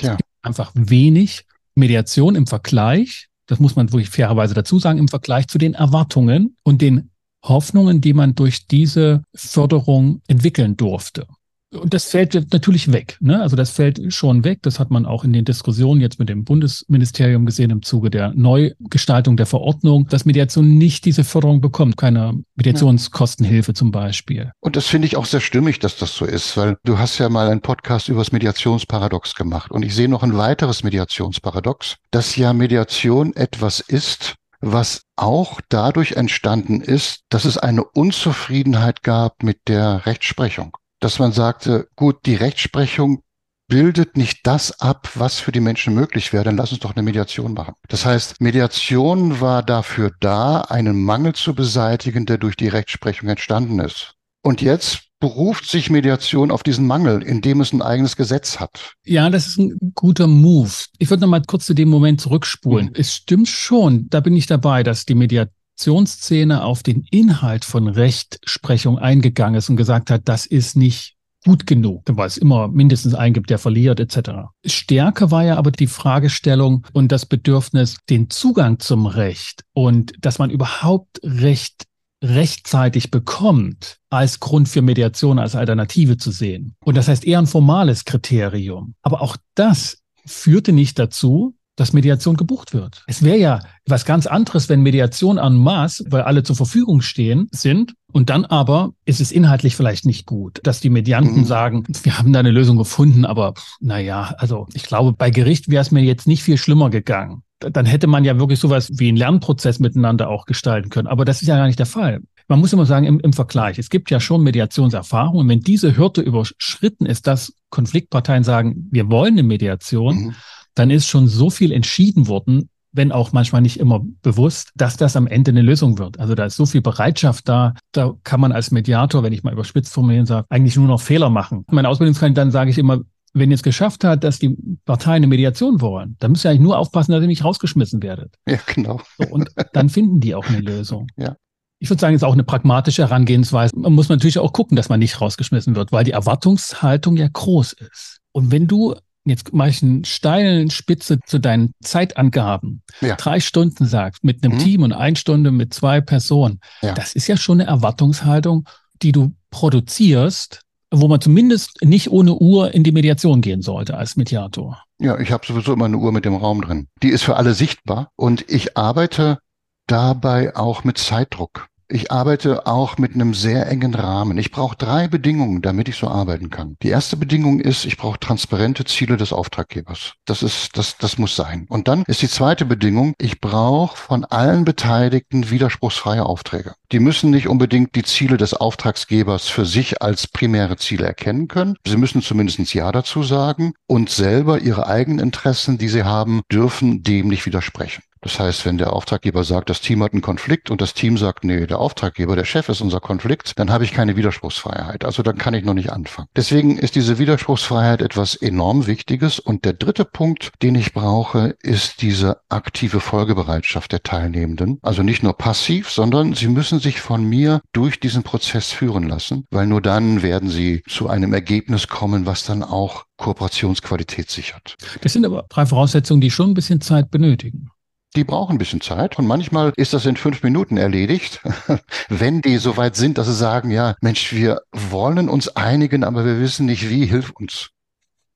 Ja. 0.01 0.13
Es 0.13 0.17
gibt 0.17 0.29
einfach 0.41 0.71
wenig 0.73 1.45
Mediation 1.75 2.33
im 2.33 2.47
Vergleich 2.47 3.27
das 3.47 3.59
muss 3.59 3.75
man 3.75 3.91
wirklich 3.91 4.09
fairerweise 4.09 4.53
dazu 4.53 4.79
sagen, 4.79 4.99
im 4.99 5.07
Vergleich 5.07 5.47
zu 5.47 5.57
den 5.57 5.73
Erwartungen 5.73 6.55
und 6.63 6.81
den 6.81 7.09
Hoffnungen, 7.43 8.01
die 8.01 8.13
man 8.13 8.35
durch 8.35 8.67
diese 8.67 9.23
Förderung 9.33 10.21
entwickeln 10.27 10.75
durfte. 10.75 11.27
Und 11.73 11.93
das 11.93 12.05
fällt 12.05 12.33
natürlich 12.53 12.93
weg. 12.93 13.17
Ne? 13.19 13.41
Also 13.41 13.57
das 13.57 13.71
fällt 13.71 14.13
schon 14.13 14.45
weg. 14.45 14.59
Das 14.61 14.79
hat 14.79 14.89
man 14.89 15.05
auch 15.05 15.25
in 15.25 15.33
den 15.33 15.43
Diskussionen 15.43 15.99
jetzt 15.99 16.17
mit 16.17 16.29
dem 16.29 16.45
Bundesministerium 16.45 17.45
gesehen 17.45 17.71
im 17.71 17.83
Zuge 17.83 18.09
der 18.09 18.33
Neugestaltung 18.33 19.35
der 19.35 19.45
Verordnung, 19.45 20.07
dass 20.07 20.23
Mediation 20.23 20.77
nicht 20.77 21.03
diese 21.03 21.25
Förderung 21.25 21.59
bekommt, 21.59 21.97
keine 21.97 22.41
Mediationskostenhilfe 22.55 23.73
zum 23.73 23.91
Beispiel. 23.91 24.51
Und 24.61 24.77
das 24.77 24.87
finde 24.87 25.07
ich 25.07 25.17
auch 25.17 25.25
sehr 25.25 25.41
stimmig, 25.41 25.79
dass 25.79 25.97
das 25.97 26.15
so 26.15 26.25
ist, 26.25 26.55
weil 26.55 26.77
du 26.85 26.97
hast 26.97 27.17
ja 27.17 27.27
mal 27.27 27.49
einen 27.49 27.61
Podcast 27.61 28.07
über 28.07 28.19
das 28.19 28.31
Mediationsparadox 28.31 29.35
gemacht. 29.35 29.69
Und 29.71 29.83
ich 29.83 29.93
sehe 29.93 30.07
noch 30.07 30.23
ein 30.23 30.37
weiteres 30.37 30.83
Mediationsparadox, 30.83 31.97
dass 32.11 32.37
ja 32.37 32.53
Mediation 32.53 33.35
etwas 33.35 33.81
ist, 33.81 34.35
was 34.61 35.01
auch 35.17 35.59
dadurch 35.67 36.13
entstanden 36.13 36.81
ist, 36.81 37.23
dass 37.29 37.45
es 37.45 37.57
eine 37.57 37.83
Unzufriedenheit 37.83 39.03
gab 39.03 39.43
mit 39.43 39.67
der 39.67 40.05
Rechtsprechung 40.05 40.77
dass 40.99 41.19
man 41.19 41.31
sagte, 41.31 41.87
gut, 41.95 42.25
die 42.25 42.35
Rechtsprechung 42.35 43.21
bildet 43.67 44.15
nicht 44.15 44.47
das 44.47 44.79
ab, 44.79 45.09
was 45.15 45.39
für 45.39 45.51
die 45.51 45.59
Menschen 45.59 45.93
möglich 45.93 46.31
wäre, 46.31 46.45
dann 46.45 46.57
lass 46.57 46.71
uns 46.71 46.79
doch 46.79 46.95
eine 46.95 47.03
Mediation 47.03 47.53
machen. 47.53 47.73
Das 47.89 48.05
heißt, 48.05 48.39
Mediation 48.39 49.41
war 49.41 49.61
dafür 49.61 50.11
da, 50.19 50.61
einen 50.61 51.03
Mangel 51.03 51.33
zu 51.33 51.53
beseitigen, 51.53 52.25
der 52.25 52.37
durch 52.37 52.55
die 52.55 52.69
Rechtsprechung 52.69 53.29
entstanden 53.29 53.79
ist. 53.79 54.13
Und 54.41 54.61
jetzt 54.61 55.07
beruft 55.19 55.69
sich 55.69 55.89
Mediation 55.89 56.51
auf 56.51 56.63
diesen 56.63 56.85
Mangel, 56.85 57.23
indem 57.23 57.59
es 57.59 57.73
ein 57.73 57.81
eigenes 57.81 58.15
Gesetz 58.15 58.59
hat. 58.59 58.93
Ja, 59.03 59.29
das 59.29 59.47
ist 59.47 59.57
ein 59.57 59.75
guter 59.95 60.27
Move. 60.27 60.71
Ich 60.99 61.09
würde 61.09 61.21
noch 61.21 61.29
mal 61.29 61.41
kurz 61.45 61.65
zu 61.65 61.73
dem 61.73 61.89
Moment 61.89 62.21
zurückspulen. 62.21 62.87
Mhm. 62.87 62.93
Es 62.95 63.13
stimmt 63.13 63.49
schon, 63.49 64.07
da 64.09 64.19
bin 64.19 64.35
ich 64.35 64.45
dabei, 64.45 64.83
dass 64.83 65.05
die 65.05 65.15
Mediation 65.15 65.56
Kommunikationsszene 65.77 66.63
auf 66.63 66.83
den 66.83 67.05
Inhalt 67.11 67.63
von 67.63 67.87
Rechtsprechung 67.87 68.97
eingegangen 68.97 69.59
ist 69.59 69.69
und 69.69 69.77
gesagt 69.77 70.09
hat, 70.09 70.23
das 70.25 70.45
ist 70.45 70.75
nicht 70.75 71.15
gut 71.45 71.67
genug, 71.67 72.03
weil 72.07 72.27
es 72.27 72.37
immer 72.37 72.67
mindestens 72.67 73.13
einen 73.13 73.33
gibt, 73.33 73.49
der 73.51 73.59
verliert 73.59 73.99
etc. 73.99 74.49
Stärker 74.65 75.31
war 75.31 75.45
ja 75.45 75.55
aber 75.55 75.71
die 75.71 75.87
Fragestellung 75.87 76.85
und 76.93 77.11
das 77.11 77.25
Bedürfnis, 77.25 77.97
den 78.09 78.29
Zugang 78.29 78.79
zum 78.79 79.05
Recht 79.05 79.63
und 79.73 80.13
dass 80.19 80.39
man 80.39 80.49
überhaupt 80.49 81.19
Recht 81.23 81.85
rechtzeitig 82.23 83.11
bekommt, 83.11 83.97
als 84.09 84.39
Grund 84.39 84.67
für 84.67 84.81
Mediation, 84.81 85.37
als 85.37 85.55
Alternative 85.55 86.17
zu 86.17 86.31
sehen. 86.31 86.75
Und 86.83 86.97
das 86.97 87.07
heißt 87.07 87.23
eher 87.23 87.37
ein 87.37 87.45
formales 87.45 88.05
Kriterium. 88.05 88.95
Aber 89.03 89.21
auch 89.21 89.37
das 89.53 90.01
führte 90.25 90.73
nicht 90.73 90.97
dazu, 90.97 91.56
dass 91.77 91.93
Mediation 91.93 92.35
gebucht 92.35 92.73
wird. 92.73 93.03
Es 93.07 93.23
wäre 93.23 93.37
ja 93.37 93.61
was 93.85 94.03
ganz 94.03 94.27
anderes, 94.27 94.67
wenn 94.67 94.81
Mediation 94.81 95.37
en 95.37 95.55
masse, 95.55 96.03
weil 96.09 96.23
alle 96.23 96.43
zur 96.43 96.57
Verfügung 96.57 97.01
stehen, 97.01 97.47
sind. 97.51 97.93
Und 98.11 98.29
dann 98.29 98.45
aber 98.45 98.91
ist 99.05 99.21
es 99.21 99.31
inhaltlich 99.31 99.75
vielleicht 99.75 100.05
nicht 100.05 100.25
gut, 100.25 100.59
dass 100.63 100.79
die 100.81 100.89
Medianten 100.89 101.41
mhm. 101.41 101.45
sagen, 101.45 101.83
wir 102.03 102.17
haben 102.17 102.33
da 102.33 102.39
eine 102.39 102.51
Lösung 102.51 102.77
gefunden, 102.77 103.25
aber 103.25 103.53
naja, 103.79 104.33
also 104.37 104.67
ich 104.73 104.83
glaube, 104.83 105.13
bei 105.13 105.29
Gericht 105.29 105.69
wäre 105.69 105.81
es 105.81 105.91
mir 105.91 106.01
jetzt 106.01 106.27
nicht 106.27 106.43
viel 106.43 106.57
schlimmer 106.57 106.89
gegangen. 106.89 107.43
Dann 107.59 107.85
hätte 107.85 108.07
man 108.07 108.23
ja 108.23 108.39
wirklich 108.39 108.59
sowas 108.59 108.89
wie 108.93 109.07
einen 109.07 109.17
Lernprozess 109.17 109.79
miteinander 109.79 110.29
auch 110.29 110.45
gestalten 110.45 110.89
können. 110.89 111.07
Aber 111.07 111.25
das 111.25 111.41
ist 111.41 111.47
ja 111.47 111.57
gar 111.57 111.67
nicht 111.67 111.79
der 111.79 111.85
Fall. 111.85 112.21
Man 112.47 112.59
muss 112.59 112.73
immer 112.73 112.85
sagen, 112.85 113.05
im, 113.05 113.19
im 113.19 113.33
Vergleich, 113.33 113.77
es 113.77 113.89
gibt 113.89 114.09
ja 114.09 114.19
schon 114.19 114.41
Mediationserfahrungen. 114.41 115.47
Wenn 115.49 115.59
diese 115.59 115.97
Hürde 115.97 116.21
überschritten 116.21 117.05
ist, 117.05 117.27
dass 117.27 117.53
Konfliktparteien 117.69 118.43
sagen, 118.43 118.87
wir 118.91 119.09
wollen 119.09 119.33
eine 119.33 119.43
Mediation, 119.43 120.15
mhm 120.17 120.35
dann 120.77 120.91
ist 120.91 121.07
schon 121.07 121.27
so 121.27 121.49
viel 121.49 121.71
entschieden 121.71 122.27
worden, 122.27 122.69
wenn 122.91 123.11
auch 123.11 123.31
manchmal 123.31 123.61
nicht 123.61 123.79
immer 123.79 124.01
bewusst, 124.21 124.71
dass 124.75 124.97
das 124.97 125.15
am 125.15 125.27
Ende 125.27 125.51
eine 125.51 125.61
Lösung 125.61 125.97
wird. 125.99 126.19
Also 126.19 126.35
da 126.35 126.45
ist 126.45 126.55
so 126.55 126.65
viel 126.65 126.81
Bereitschaft 126.81 127.47
da, 127.47 127.73
da 127.91 128.13
kann 128.23 128.39
man 128.39 128.51
als 128.51 128.71
Mediator, 128.71 129.23
wenn 129.23 129.33
ich 129.33 129.43
mal 129.43 129.53
überspitzt 129.53 129.93
formulieren 129.93 130.25
sage, 130.25 130.45
eigentlich 130.49 130.75
nur 130.75 130.87
noch 130.87 131.01
Fehler 131.01 131.29
machen. 131.29 131.65
Meine 131.69 131.89
Ausbildungskandidaten 131.89 132.51
sage 132.51 132.71
ich 132.71 132.77
immer, 132.77 133.01
wenn 133.33 133.51
ihr 133.51 133.55
es 133.55 133.63
geschafft 133.63 134.03
hat, 134.03 134.23
dass 134.23 134.39
die 134.39 134.57
Parteien 134.85 135.17
eine 135.17 135.27
Mediation 135.27 135.81
wollen, 135.81 136.15
dann 136.19 136.31
müsst 136.31 136.45
ihr 136.45 136.49
eigentlich 136.49 136.61
nur 136.61 136.77
aufpassen, 136.77 137.11
dass 137.11 137.21
ihr 137.21 137.27
nicht 137.27 137.43
rausgeschmissen 137.43 138.01
werdet. 138.01 138.33
Ja, 138.47 138.57
genau. 138.73 139.01
So, 139.17 139.27
und 139.27 139.49
dann 139.73 139.89
finden 139.89 140.19
die 140.19 140.35
auch 140.35 140.47
eine 140.47 140.59
Lösung. 140.59 141.07
Ja. 141.17 141.35
Ich 141.79 141.91
würde 141.91 141.99
sagen, 142.01 142.15
es 142.15 142.23
ist 142.23 142.27
auch 142.27 142.33
eine 142.33 142.43
pragmatische 142.43 143.03
Herangehensweise. 143.03 143.71
Man 143.77 143.93
muss 143.93 144.09
natürlich 144.09 144.39
auch 144.39 144.51
gucken, 144.51 144.75
dass 144.75 144.89
man 144.89 144.99
nicht 144.99 145.21
rausgeschmissen 145.21 145.75
wird, 145.75 145.91
weil 145.91 146.03
die 146.03 146.11
Erwartungshaltung 146.11 147.17
ja 147.17 147.27
groß 147.31 147.73
ist. 147.73 148.19
Und 148.31 148.51
wenn 148.51 148.67
du 148.67 148.95
jetzt 149.29 149.53
mache 149.53 149.69
ich 149.69 149.83
einen 149.83 150.05
steilen 150.05 150.69
Spitze 150.69 151.19
zu 151.25 151.39
deinen 151.39 151.73
Zeitangaben, 151.81 152.81
ja. 153.01 153.15
drei 153.15 153.39
Stunden 153.39 153.85
sagst, 153.85 154.23
mit 154.23 154.43
einem 154.43 154.57
mhm. 154.57 154.63
Team 154.63 154.83
und 154.83 154.93
eine 154.93 155.15
Stunde 155.15 155.51
mit 155.51 155.73
zwei 155.73 156.01
Personen, 156.01 156.59
ja. 156.81 156.93
das 156.93 157.13
ist 157.13 157.27
ja 157.27 157.37
schon 157.37 157.61
eine 157.61 157.69
Erwartungshaltung, 157.69 158.67
die 159.01 159.11
du 159.11 159.33
produzierst 159.51 160.61
wo 160.91 161.07
man 161.07 161.21
zumindest 161.21 161.83
nicht 161.83 162.11
ohne 162.11 162.35
Uhr 162.35 162.73
in 162.73 162.83
die 162.83 162.91
Mediation 162.91 163.41
gehen 163.41 163.61
sollte 163.61 163.97
als 163.97 164.15
Mediator. 164.15 164.81
Ja, 164.99 165.19
ich 165.19 165.31
habe 165.31 165.45
sowieso 165.45 165.73
immer 165.73 165.85
eine 165.85 165.97
Uhr 165.97 166.11
mit 166.11 166.25
dem 166.25 166.35
Raum 166.35 166.61
drin. 166.61 166.87
Die 167.03 167.09
ist 167.09 167.23
für 167.23 167.35
alle 167.35 167.53
sichtbar 167.53 168.11
und 168.15 168.49
ich 168.49 168.77
arbeite 168.77 169.39
dabei 169.87 170.55
auch 170.55 170.83
mit 170.83 170.97
Zeitdruck. 170.97 171.67
Ich 171.89 172.11
arbeite 172.11 172.67
auch 172.67 172.97
mit 172.97 173.15
einem 173.15 173.33
sehr 173.33 173.67
engen 173.67 173.95
Rahmen. 173.95 174.37
Ich 174.37 174.51
brauche 174.51 174.75
drei 174.75 175.07
Bedingungen, 175.07 175.61
damit 175.61 175.87
ich 175.87 175.95
so 175.95 176.09
arbeiten 176.09 176.49
kann. 176.49 176.75
Die 176.81 176.89
erste 176.89 177.15
Bedingung 177.15 177.61
ist, 177.61 177.85
ich 177.85 177.95
brauche 177.95 178.19
transparente 178.19 178.83
Ziele 178.83 179.15
des 179.15 179.31
Auftraggebers. 179.31 180.13
Das 180.25 180.43
ist, 180.43 180.75
das, 180.75 180.97
das 180.97 181.17
muss 181.17 181.37
sein. 181.37 181.65
Und 181.69 181.87
dann 181.87 182.03
ist 182.07 182.21
die 182.21 182.27
zweite 182.27 182.65
Bedingung, 182.65 183.13
ich 183.19 183.39
brauche 183.39 183.95
von 183.95 184.25
allen 184.25 184.65
Beteiligten 184.65 185.49
widerspruchsfreie 185.49 186.25
Aufträge. 186.25 186.73
Die 186.91 186.99
müssen 186.99 187.31
nicht 187.31 187.47
unbedingt 187.47 187.95
die 187.95 188.03
Ziele 188.03 188.35
des 188.35 188.53
Auftragsgebers 188.53 189.47
für 189.47 189.65
sich 189.65 190.01
als 190.01 190.27
primäre 190.27 190.75
Ziele 190.75 191.05
erkennen 191.05 191.47
können. 191.47 191.77
Sie 191.85 191.95
müssen 191.95 192.21
zumindest 192.21 192.73
Ja 192.73 192.91
dazu 192.91 193.23
sagen 193.23 193.73
und 193.87 194.09
selber 194.09 194.59
ihre 194.59 194.87
eigenen 194.87 195.19
Interessen, 195.19 195.77
die 195.77 195.87
sie 195.87 196.03
haben, 196.03 196.41
dürfen 196.51 197.03
dem 197.03 197.29
nicht 197.29 197.45
widersprechen. 197.45 198.03
Das 198.21 198.39
heißt, 198.39 198.65
wenn 198.65 198.77
der 198.77 198.93
Auftraggeber 198.93 199.43
sagt, 199.43 199.69
das 199.69 199.81
Team 199.81 200.03
hat 200.03 200.13
einen 200.13 200.21
Konflikt 200.21 200.69
und 200.69 200.81
das 200.81 200.93
Team 200.93 201.17
sagt, 201.17 201.43
nee, 201.43 201.67
der 201.67 201.79
Auftraggeber, 201.79 202.35
der 202.35 202.45
Chef 202.45 202.69
ist 202.69 202.81
unser 202.81 202.99
Konflikt, 202.99 203.53
dann 203.57 203.71
habe 203.71 203.83
ich 203.83 203.93
keine 203.93 204.15
Widerspruchsfreiheit. 204.15 205.05
Also 205.05 205.23
dann 205.23 205.37
kann 205.37 205.53
ich 205.53 205.63
noch 205.63 205.73
nicht 205.73 205.91
anfangen. 205.91 206.27
Deswegen 206.35 206.77
ist 206.77 206.95
diese 206.95 207.19
Widerspruchsfreiheit 207.19 208.01
etwas 208.01 208.35
enorm 208.35 208.87
Wichtiges. 208.87 209.39
Und 209.39 209.65
der 209.65 209.73
dritte 209.73 210.05
Punkt, 210.05 210.51
den 210.61 210.75
ich 210.75 210.93
brauche, 210.93 211.55
ist 211.61 212.01
diese 212.01 212.37
aktive 212.49 212.99
Folgebereitschaft 212.99 213.91
der 213.91 214.03
Teilnehmenden. 214.03 214.79
Also 214.81 215.03
nicht 215.03 215.23
nur 215.23 215.33
passiv, 215.33 215.89
sondern 215.89 216.33
sie 216.33 216.47
müssen 216.47 216.79
sich 216.79 216.99
von 217.01 217.23
mir 217.23 217.61
durch 217.73 217.99
diesen 217.99 218.23
Prozess 218.23 218.71
führen 218.71 219.07
lassen, 219.07 219.45
weil 219.51 219.67
nur 219.67 219.81
dann 219.81 220.21
werden 220.21 220.49
sie 220.49 220.83
zu 220.87 221.07
einem 221.09 221.33
Ergebnis 221.33 221.87
kommen, 221.87 222.25
was 222.25 222.43
dann 222.43 222.63
auch 222.63 223.05
Kooperationsqualität 223.17 224.29
sichert. 224.29 224.75
Das 225.01 225.13
sind 225.13 225.25
aber 225.25 225.45
drei 225.49 225.65
Voraussetzungen, 225.65 226.21
die 226.21 226.31
schon 226.31 226.51
ein 226.51 226.53
bisschen 226.53 226.81
Zeit 226.81 227.11
benötigen. 227.11 227.69
Die 228.17 228.23
brauchen 228.23 228.55
ein 228.55 228.57
bisschen 228.57 228.81
Zeit 228.81 229.19
und 229.19 229.27
manchmal 229.27 229.73
ist 229.75 229.93
das 229.93 230.07
in 230.07 230.17
fünf 230.17 230.41
Minuten 230.41 230.75
erledigt, 230.75 231.39
wenn 232.09 232.41
die 232.41 232.57
so 232.57 232.75
weit 232.75 232.95
sind, 232.95 233.19
dass 233.19 233.27
sie 233.27 233.35
sagen, 233.35 233.69
ja, 233.69 233.93
Mensch, 234.01 234.33
wir 234.33 234.61
wollen 234.71 235.29
uns 235.29 235.49
einigen, 235.49 236.03
aber 236.03 236.25
wir 236.25 236.39
wissen 236.39 236.65
nicht 236.65 236.89
wie, 236.89 237.05
hilf 237.05 237.29
uns. 237.29 237.69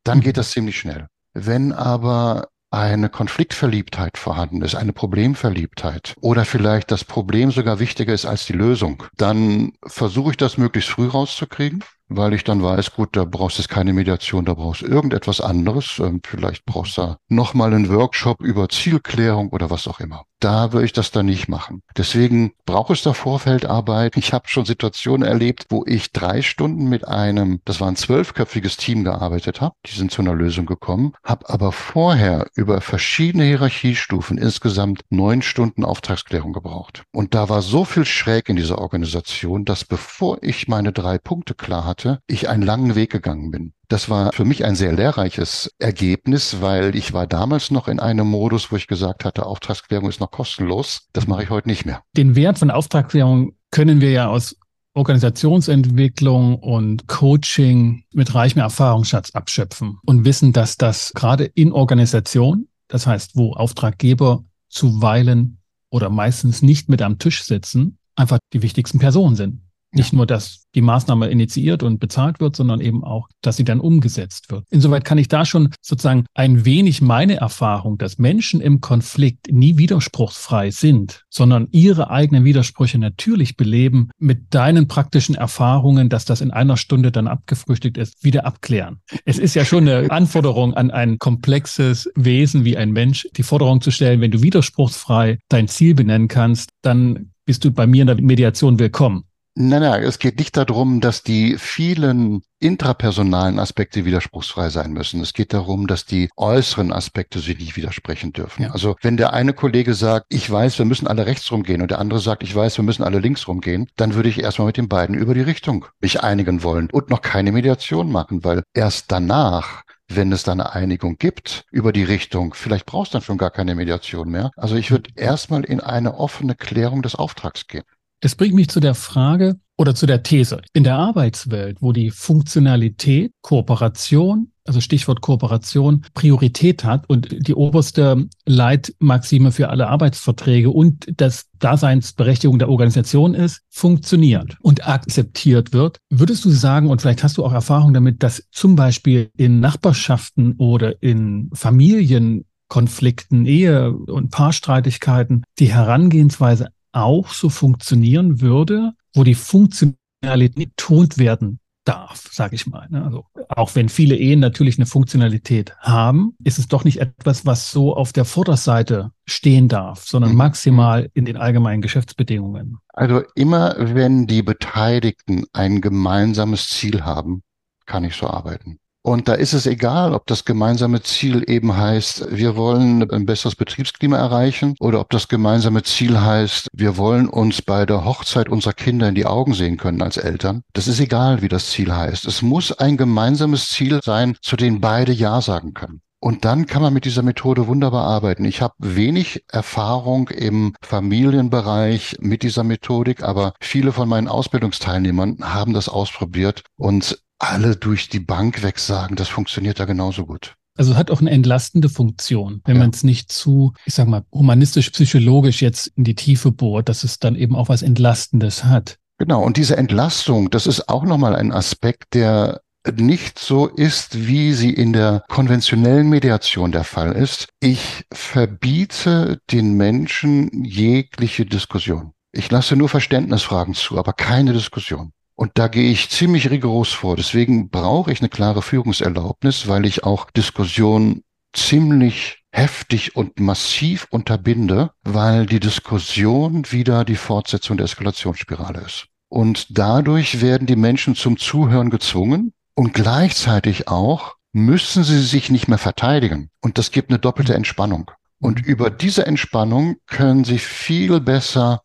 Dann 0.04 0.22
geht 0.22 0.38
das 0.38 0.52
ziemlich 0.52 0.78
schnell. 0.78 1.08
Wenn 1.34 1.72
aber 1.74 2.50
eine 2.70 3.10
Konfliktverliebtheit 3.10 4.20
vorhanden 4.20 4.62
ist, 4.62 4.76
eine 4.76 4.94
Problemverliebtheit 4.94 6.14
oder 6.22 6.46
vielleicht 6.46 6.92
das 6.92 7.04
Problem 7.04 7.50
sogar 7.50 7.80
wichtiger 7.80 8.14
ist 8.14 8.28
als 8.28 8.46
die 8.46 8.54
Lösung, 8.54 9.02
dann 9.18 9.72
versuche 9.84 10.30
ich 10.30 10.38
das 10.38 10.60
möglichst 10.60 10.92
früh 10.92 11.08
rauszukriegen 11.08 11.84
weil 12.16 12.34
ich 12.34 12.44
dann 12.44 12.62
weiß, 12.62 12.94
gut, 12.94 13.16
da 13.16 13.26
brauchst 13.26 13.58
du 13.58 13.64
keine 13.64 13.94
Mediation, 13.94 14.46
da 14.46 14.54
brauchst 14.54 14.82
du 14.82 14.88
irgendetwas 14.88 15.42
anderes. 15.42 16.00
Ähm, 16.00 16.22
vielleicht 16.26 16.66
brauchst 16.66 16.98
du 16.98 17.16
nochmal 17.30 17.74
einen 17.74 17.90
Workshop 17.90 18.42
über 18.42 18.70
Zielklärung 18.70 19.50
oder 19.50 19.70
was 19.70 19.88
auch 19.88 20.00
immer. 20.00 20.26
Da 20.42 20.74
würde 20.74 20.86
ich 20.86 20.94
das 20.94 21.12
dann 21.12 21.28
nicht 21.28 21.48
machen. 21.48 21.84
Deswegen 21.96 22.54
braucht 22.66 22.90
es 22.90 23.04
da 23.04 23.14
Vorfeldarbeit. 23.14 24.18
Ich 24.18 24.34
habe 24.34 24.48
schon 24.48 24.66
Situationen 24.66 25.28
erlebt, 25.28 25.68
wo 25.70 25.86
ich 25.86 26.12
drei 26.14 26.42
Stunden 26.42 26.90
mit 26.90 27.08
einem, 27.08 27.62
das 27.64 27.80
war 27.80 27.88
ein 27.88 27.96
zwölfköpfiges 27.96 28.76
Team 28.76 29.04
gearbeitet 29.04 29.62
habe. 29.62 29.76
Die 29.86 29.96
sind 29.96 30.12
zu 30.12 30.24
einer 30.24 30.34
Lösung 30.34 30.66
gekommen, 30.66 31.14
habe 31.24 31.48
aber 31.48 31.72
vorher 31.72 32.48
über 32.56 32.82
verschiedene 32.82 33.44
Hierarchiestufen 33.44 34.40
insgesamt 34.40 35.02
neun 35.12 35.44
Stunden 35.44 35.86
Auftragsklärung 35.86 36.54
gebraucht. 36.54 37.04
Und 37.12 37.36
da 37.36 37.48
war 37.50 37.62
so 37.62 37.86
viel 37.86 38.06
schräg 38.06 38.50
in 38.50 38.56
dieser 38.56 38.80
Organisation, 38.80 39.64
dass 39.64 39.86
bevor 39.86 40.40
ich 40.42 40.68
meine 40.68 40.92
drei 40.92 41.20
Punkte 41.20 41.54
klar 41.54 41.86
hatte, 41.86 42.01
hatte, 42.04 42.22
ich 42.28 42.50
einen 42.50 42.64
langen 42.64 42.96
Weg 42.96 43.12
gegangen 43.12 43.52
bin. 43.52 43.74
Das 43.88 44.10
war 44.10 44.32
für 44.32 44.46
mich 44.46 44.66
ein 44.66 44.76
sehr 44.76 44.94
lehrreiches 44.94 45.72
Ergebnis, 45.80 46.62
weil 46.62 46.96
ich 46.96 47.14
war 47.14 47.28
damals 47.28 47.72
noch 47.72 47.88
in 47.88 48.00
einem 48.00 48.28
Modus, 48.28 48.72
wo 48.72 48.76
ich 48.76 48.88
gesagt 48.88 49.26
hatte, 49.26 49.46
Auftragsklärung 49.46 50.10
ist 50.10 50.20
noch 50.20 50.32
kostenlos. 50.32 51.08
Das 51.14 51.28
mache 51.28 51.44
ich 51.44 51.50
heute 51.50 51.68
nicht 51.68 51.86
mehr. 51.86 52.02
Den 52.16 52.36
Wert 52.36 52.60
von 52.60 52.72
Auftragsklärung 52.72 53.54
können 53.72 54.02
wir 54.02 54.12
ja 54.12 54.28
aus 54.28 54.56
Organisationsentwicklung 54.94 56.56
und 56.56 57.08
Coaching 57.08 58.04
mit 58.14 58.36
reichem 58.36 58.62
Erfahrungsschatz 58.62 59.32
abschöpfen 59.32 60.00
und 60.06 60.26
wissen, 60.26 60.52
dass 60.52 60.78
das 60.78 61.14
gerade 61.14 61.46
in 61.46 61.72
Organisation, 61.72 62.68
das 62.90 63.08
heißt, 63.08 63.36
wo 63.36 63.54
Auftraggeber 63.54 64.44
zuweilen 64.70 65.60
oder 65.90 66.10
meistens 66.10 66.62
nicht 66.62 66.90
mit 66.90 67.02
am 67.02 67.20
Tisch 67.20 67.44
sitzen, 67.44 67.98
einfach 68.16 68.40
die 68.54 68.62
wichtigsten 68.62 69.00
Personen 69.00 69.36
sind. 69.36 69.62
Nicht 69.94 70.14
nur, 70.14 70.26
dass 70.26 70.66
die 70.74 70.82
Maßnahme 70.82 71.28
initiiert 71.28 71.84
und 71.84 72.00
bezahlt 72.00 72.40
wird, 72.40 72.56
sondern 72.56 72.80
eben 72.80 73.04
auch, 73.04 73.28
dass 73.42 73.58
sie 73.58 73.66
dann 73.66 73.82
umgesetzt 73.82 74.50
wird. 74.50 74.64
Insoweit 74.70 75.04
kann 75.04 75.18
ich 75.18 75.28
da 75.28 75.46
schon 75.46 75.74
sozusagen 75.82 76.26
ein 76.34 76.66
wenig 76.66 77.02
meine 77.02 77.36
Erfahrung, 77.36 77.98
dass 77.98 78.18
Menschen 78.18 78.62
im 78.62 78.80
Konflikt 78.80 79.52
nie 79.52 79.78
widerspruchsfrei 79.78 80.72
sind, 80.72 81.26
sondern 81.30 81.68
ihre 81.72 82.10
eigenen 82.10 82.46
Widersprüche 82.46 83.00
natürlich 83.00 83.58
beleben, 83.58 84.12
mit 84.18 84.54
deinen 84.54 84.88
praktischen 84.88 85.36
Erfahrungen, 85.36 86.08
dass 86.08 86.24
das 86.24 86.40
in 86.40 86.52
einer 86.52 86.78
Stunde 86.78 87.12
dann 87.12 87.28
abgefrühstückt 87.28 87.98
ist, 87.98 88.24
wieder 88.24 88.46
abklären. 88.46 89.02
Es 89.26 89.40
ist 89.40 89.56
ja 89.56 89.66
schon 89.66 89.88
eine 89.88 90.10
Anforderung 90.12 90.74
an 90.74 90.90
ein 90.92 91.20
komplexes 91.20 92.10
Wesen 92.16 92.64
wie 92.64 92.78
ein 92.78 92.92
Mensch, 92.92 93.28
die 93.36 93.44
Forderung 93.44 93.82
zu 93.82 93.92
stellen, 93.92 94.22
wenn 94.22 94.32
du 94.32 94.42
widerspruchsfrei 94.42 95.40
dein 95.50 95.68
Ziel 95.68 95.96
benennen 95.96 96.30
kannst, 96.30 96.70
dann 96.82 97.32
bist 97.46 97.66
du 97.66 97.72
bei 97.72 97.88
mir 97.88 98.02
in 98.02 98.08
der 98.08 98.22
Mediation 98.22 98.80
willkommen. 98.80 99.26
Nein, 99.64 99.84
nein, 99.84 100.02
es 100.02 100.18
geht 100.18 100.40
nicht 100.40 100.58
darum, 100.58 101.02
dass 101.02 101.22
die 101.22 101.56
vielen 101.60 102.42
intrapersonalen 102.60 103.60
Aspekte 103.60 104.06
widerspruchsfrei 104.06 104.70
sein 104.70 104.92
müssen. 104.92 105.22
Es 105.22 105.34
geht 105.34 105.54
darum, 105.54 105.86
dass 105.86 106.04
die 106.04 106.30
äußeren 106.36 106.92
Aspekte 106.92 107.38
sich 107.38 107.60
nicht 107.60 107.76
widersprechen 107.76 108.34
dürfen. 108.34 108.64
Ja. 108.64 108.72
Also 108.72 108.96
wenn 109.02 109.18
der 109.18 109.34
eine 109.34 109.54
Kollege 109.54 109.94
sagt, 109.94 110.26
ich 110.30 110.50
weiß, 110.50 110.80
wir 110.80 110.86
müssen 110.86 111.06
alle 111.06 111.28
rechts 111.28 111.52
rumgehen 111.52 111.84
und 111.84 111.92
der 111.92 112.00
andere 112.00 112.20
sagt, 112.20 112.42
ich 112.42 112.56
weiß, 112.56 112.78
wir 112.78 112.84
müssen 112.84 113.04
alle 113.04 113.20
links 113.20 113.48
rumgehen, 113.48 113.88
dann 113.98 114.16
würde 114.16 114.30
ich 114.30 114.42
erstmal 114.42 114.66
mit 114.66 114.78
den 114.78 114.90
beiden 114.90 115.16
über 115.16 115.36
die 115.36 115.42
Richtung 115.42 115.86
mich 116.00 116.24
einigen 116.24 116.64
wollen 116.64 116.90
und 116.92 117.12
noch 117.12 117.22
keine 117.22 117.52
Mediation 117.52 118.12
machen, 118.12 118.44
weil 118.44 118.64
erst 118.74 119.12
danach 119.12 119.84
wenn 120.14 120.34
es 120.34 120.44
dann 120.44 120.60
eine 120.60 120.74
Einigung 120.74 121.18
gibt 121.18 121.64
über 121.72 121.94
die 121.94 122.04
Richtung, 122.04 122.54
vielleicht 122.54 122.86
brauchst 122.86 123.14
du 123.14 123.16
dann 123.16 123.24
schon 123.24 123.38
gar 123.38 123.50
keine 123.50 123.76
Mediation 123.76 124.30
mehr. 124.30 124.52
Also 124.58 124.76
ich 124.76 124.92
würde 124.92 125.10
erstmal 125.16 125.64
in 125.64 125.80
eine 125.80 126.18
offene 126.18 126.54
Klärung 126.54 127.02
des 127.02 127.16
Auftrags 127.16 127.68
gehen. 127.68 127.84
Das 128.22 128.36
bringt 128.36 128.54
mich 128.54 128.70
zu 128.70 128.80
der 128.80 128.94
Frage 128.94 129.60
oder 129.78 129.96
zu 129.96 130.06
der 130.06 130.22
These. 130.22 130.62
In 130.74 130.84
der 130.84 130.96
Arbeitswelt, 130.96 131.78
wo 131.82 131.92
die 131.92 132.12
Funktionalität, 132.12 133.32
Kooperation, 133.42 134.52
also 134.64 134.80
Stichwort 134.80 135.22
Kooperation, 135.22 136.06
Priorität 136.14 136.84
hat 136.84 137.10
und 137.10 137.48
die 137.48 137.56
oberste 137.56 138.28
Leitmaxime 138.46 139.52
für 139.52 139.70
alle 139.70 139.88
Arbeitsverträge 139.88 140.70
und 140.70 141.08
das 141.18 141.48
Daseinsberechtigung 141.58 142.60
der 142.60 142.70
Organisation 142.70 143.34
ist, 143.34 143.62
funktioniert 143.72 144.56
und 144.62 144.88
akzeptiert 144.88 145.74
wird, 145.74 145.98
würdest 146.12 146.46
du 146.46 146.52
sagen, 146.52 146.92
und 146.92 147.02
vielleicht 147.02 147.24
hast 147.24 147.40
du 147.40 147.44
auch 147.44 147.54
Erfahrung 147.54 147.92
damit, 147.92 148.22
dass 148.22 148.48
zum 148.52 148.76
Beispiel 148.76 149.32
in 149.36 149.60
Nachbarschaften 149.60 150.58
oder 150.58 151.02
in 151.02 151.50
Familienkonflikten, 151.54 153.48
Ehe- 153.48 153.92
und 153.92 154.30
Paarstreitigkeiten 154.30 155.44
die 155.58 155.74
Herangehensweise 155.74 156.68
auch 156.92 157.30
so 157.30 157.50
funktionieren 157.50 158.42
würde, 158.42 158.94
wo 159.14 159.24
die 159.24 159.36
Funktionalität 159.36 160.56
betont 160.56 161.18
werden 161.18 161.60
darf, 161.84 162.30
sage 162.32 162.56
ich 162.56 162.68
mal. 162.68 162.88
Ne? 162.90 163.04
Also 163.04 163.26
auch 163.50 163.76
wenn 163.76 163.90
viele 163.90 164.16
Ehen 164.16 164.40
natürlich 164.40 164.78
eine 164.78 164.86
Funktionalität 164.86 165.76
haben, 165.80 166.36
ist 166.44 166.60
es 166.60 166.68
doch 166.68 166.84
nicht 166.84 167.00
etwas, 167.00 167.46
was 167.46 167.72
so 167.72 167.96
auf 167.96 168.14
der 168.14 168.26
Vorderseite 168.26 169.12
stehen 169.26 169.68
darf, 169.68 170.06
sondern 170.06 170.32
mhm. 170.32 170.38
maximal 170.38 171.10
in 171.14 171.26
den 171.26 171.38
allgemeinen 171.38 171.82
Geschäftsbedingungen. 171.82 172.78
Also 172.90 173.24
immer, 173.36 173.76
wenn 173.80 174.28
die 174.28 174.44
Beteiligten 174.44 175.46
ein 175.54 175.82
gemeinsames 175.82 176.70
Ziel 176.70 177.04
haben, 177.04 177.42
kann 177.86 178.04
ich 178.04 178.16
so 178.16 178.28
arbeiten. 178.28 178.78
Und 179.04 179.28
da 179.28 179.34
ist 179.34 179.54
es 179.54 179.66
egal, 179.66 180.14
ob 180.14 180.28
das 180.28 180.46
gemeinsame 180.46 181.02
Ziel 181.02 181.44
eben 181.50 181.76
heißt, 181.76 182.28
wir 182.30 182.56
wollen 182.56 183.10
ein 183.10 183.26
besseres 183.26 183.56
Betriebsklima 183.56 184.18
erreichen 184.18 184.76
oder 184.80 185.00
ob 185.00 185.10
das 185.10 185.28
gemeinsame 185.28 185.82
Ziel 185.82 186.22
heißt, 186.22 186.68
wir 186.74 186.98
wollen 186.98 187.28
uns 187.28 187.64
bei 187.64 187.88
der 187.88 188.06
Hochzeit 188.06 188.48
unserer 188.48 188.74
Kinder 188.74 189.10
in 189.10 189.16
die 189.16 189.26
Augen 189.26 189.56
sehen 189.56 189.78
können 189.78 190.04
als 190.04 190.18
Eltern. 190.18 190.62
Das 190.74 190.88
ist 190.88 191.00
egal, 191.00 191.42
wie 191.42 191.48
das 191.48 191.72
Ziel 191.72 191.96
heißt. 191.96 192.26
Es 192.26 192.44
muss 192.44 192.72
ein 192.72 192.96
gemeinsames 192.96 193.70
Ziel 193.70 194.02
sein, 194.04 194.36
zu 194.42 194.56
dem 194.56 194.82
beide 194.82 195.12
Ja 195.12 195.42
sagen 195.42 195.74
können. 195.74 196.02
Und 196.24 196.46
dann 196.46 196.68
kann 196.68 196.84
man 196.84 196.94
mit 196.94 197.06
dieser 197.06 197.24
Methode 197.24 197.66
wunderbar 197.66 198.06
arbeiten. 198.06 198.46
Ich 198.46 198.62
habe 198.62 198.76
wenig 198.78 199.44
Erfahrung 199.52 200.28
im 200.28 200.76
Familienbereich 200.84 202.18
mit 202.20 202.44
dieser 202.44 202.64
Methodik, 202.64 203.24
aber 203.24 203.54
viele 203.60 203.92
von 203.92 204.08
meinen 204.08 204.28
Ausbildungsteilnehmern 204.28 205.40
haben 205.42 205.74
das 205.74 205.90
ausprobiert 205.90 206.62
und 206.78 207.18
alle 207.42 207.76
durch 207.76 208.10
die 208.10 208.20
Bank 208.20 208.64
weg 208.64 208.80
sagen, 208.80 209.16
das 209.16 209.28
funktioniert 209.28 209.80
da 209.80 209.86
genauso 209.86 210.26
gut. 210.26 210.56
Also 210.78 210.96
hat 210.96 211.12
auch 211.12 211.20
eine 211.20 211.32
entlastende 211.32 211.90
Funktion, 211.90 212.62
wenn 212.66 212.76
ja. 212.76 212.82
man 212.82 212.92
es 212.92 213.04
nicht 213.04 213.32
zu, 213.32 213.74
ich 213.86 213.94
sag 213.94 214.08
mal, 214.08 214.24
humanistisch-psychologisch 214.32 215.62
jetzt 215.62 215.88
in 215.96 216.06
die 216.06 216.16
Tiefe 216.16 216.52
bohrt, 216.52 216.88
dass 216.88 217.04
es 217.04 217.20
dann 217.20 217.36
eben 217.36 217.56
auch 217.56 217.68
was 217.68 217.82
Entlastendes 217.82 218.64
hat. 218.64 218.98
Genau, 219.18 219.44
und 219.44 219.58
diese 219.58 219.78
Entlastung, 219.78 220.50
das 220.50 220.66
ist 220.66 220.88
auch 220.90 221.04
nochmal 221.04 221.36
ein 221.36 221.52
Aspekt, 221.52 222.14
der 222.14 222.62
nicht 222.96 223.38
so 223.38 223.68
ist, 223.68 224.28
wie 224.28 224.54
sie 224.54 224.74
in 224.74 224.94
der 224.94 225.24
konventionellen 225.28 226.10
Mediation 226.10 226.72
der 226.72 226.84
Fall 226.84 227.12
ist. 227.12 227.48
Ich 227.60 228.06
verbiete 228.12 229.40
den 229.52 229.76
Menschen 229.78 230.64
jegliche 230.64 231.46
Diskussion. 231.46 232.14
Ich 232.32 232.50
lasse 232.50 232.76
nur 232.76 232.90
Verständnisfragen 232.90 233.76
zu, 233.76 234.00
aber 234.00 234.14
keine 234.14 234.54
Diskussion. 234.54 235.12
Und 235.42 235.54
da 235.56 235.70
gehe 235.70 235.92
ich 235.92 236.12
ziemlich 236.12 236.52
rigoros 236.52 236.94
vor. 236.94 237.16
Deswegen 237.16 237.70
brauche 237.70 238.12
ich 238.12 238.20
eine 238.20 238.30
klare 238.30 238.62
Führungserlaubnis, 238.62 239.68
weil 239.68 239.88
ich 239.88 240.04
auch 240.04 240.30
Diskussion 240.30 241.24
ziemlich 241.52 242.44
heftig 242.52 243.16
und 243.16 243.40
massiv 243.40 244.06
unterbinde, 244.12 244.92
weil 245.02 245.48
die 245.48 245.60
Diskussion 245.60 246.68
wieder 246.70 247.06
die 247.06 247.16
Fortsetzung 247.16 247.78
der 247.78 247.86
Eskalationsspirale 247.86 248.82
ist. 248.82 249.08
Und 249.30 249.80
dadurch 249.80 250.42
werden 250.42 250.68
die 250.68 250.76
Menschen 250.76 251.16
zum 251.16 251.38
Zuhören 251.38 251.90
gezwungen 251.90 252.54
und 252.76 252.94
gleichzeitig 252.94 253.88
auch 253.88 254.36
müssen 254.54 255.04
sie 255.04 255.24
sich 255.24 255.50
nicht 255.50 255.68
mehr 255.68 255.80
verteidigen. 255.80 256.52
Und 256.62 256.78
das 256.78 256.92
gibt 256.92 257.10
eine 257.10 257.18
doppelte 257.18 257.56
Entspannung. 257.56 258.12
Und 258.40 258.60
mhm. 258.60 258.66
über 258.66 258.92
diese 258.92 259.26
Entspannung 259.26 259.96
können 260.06 260.44
sie 260.44 260.60
viel 260.60 261.20
besser 261.20 261.82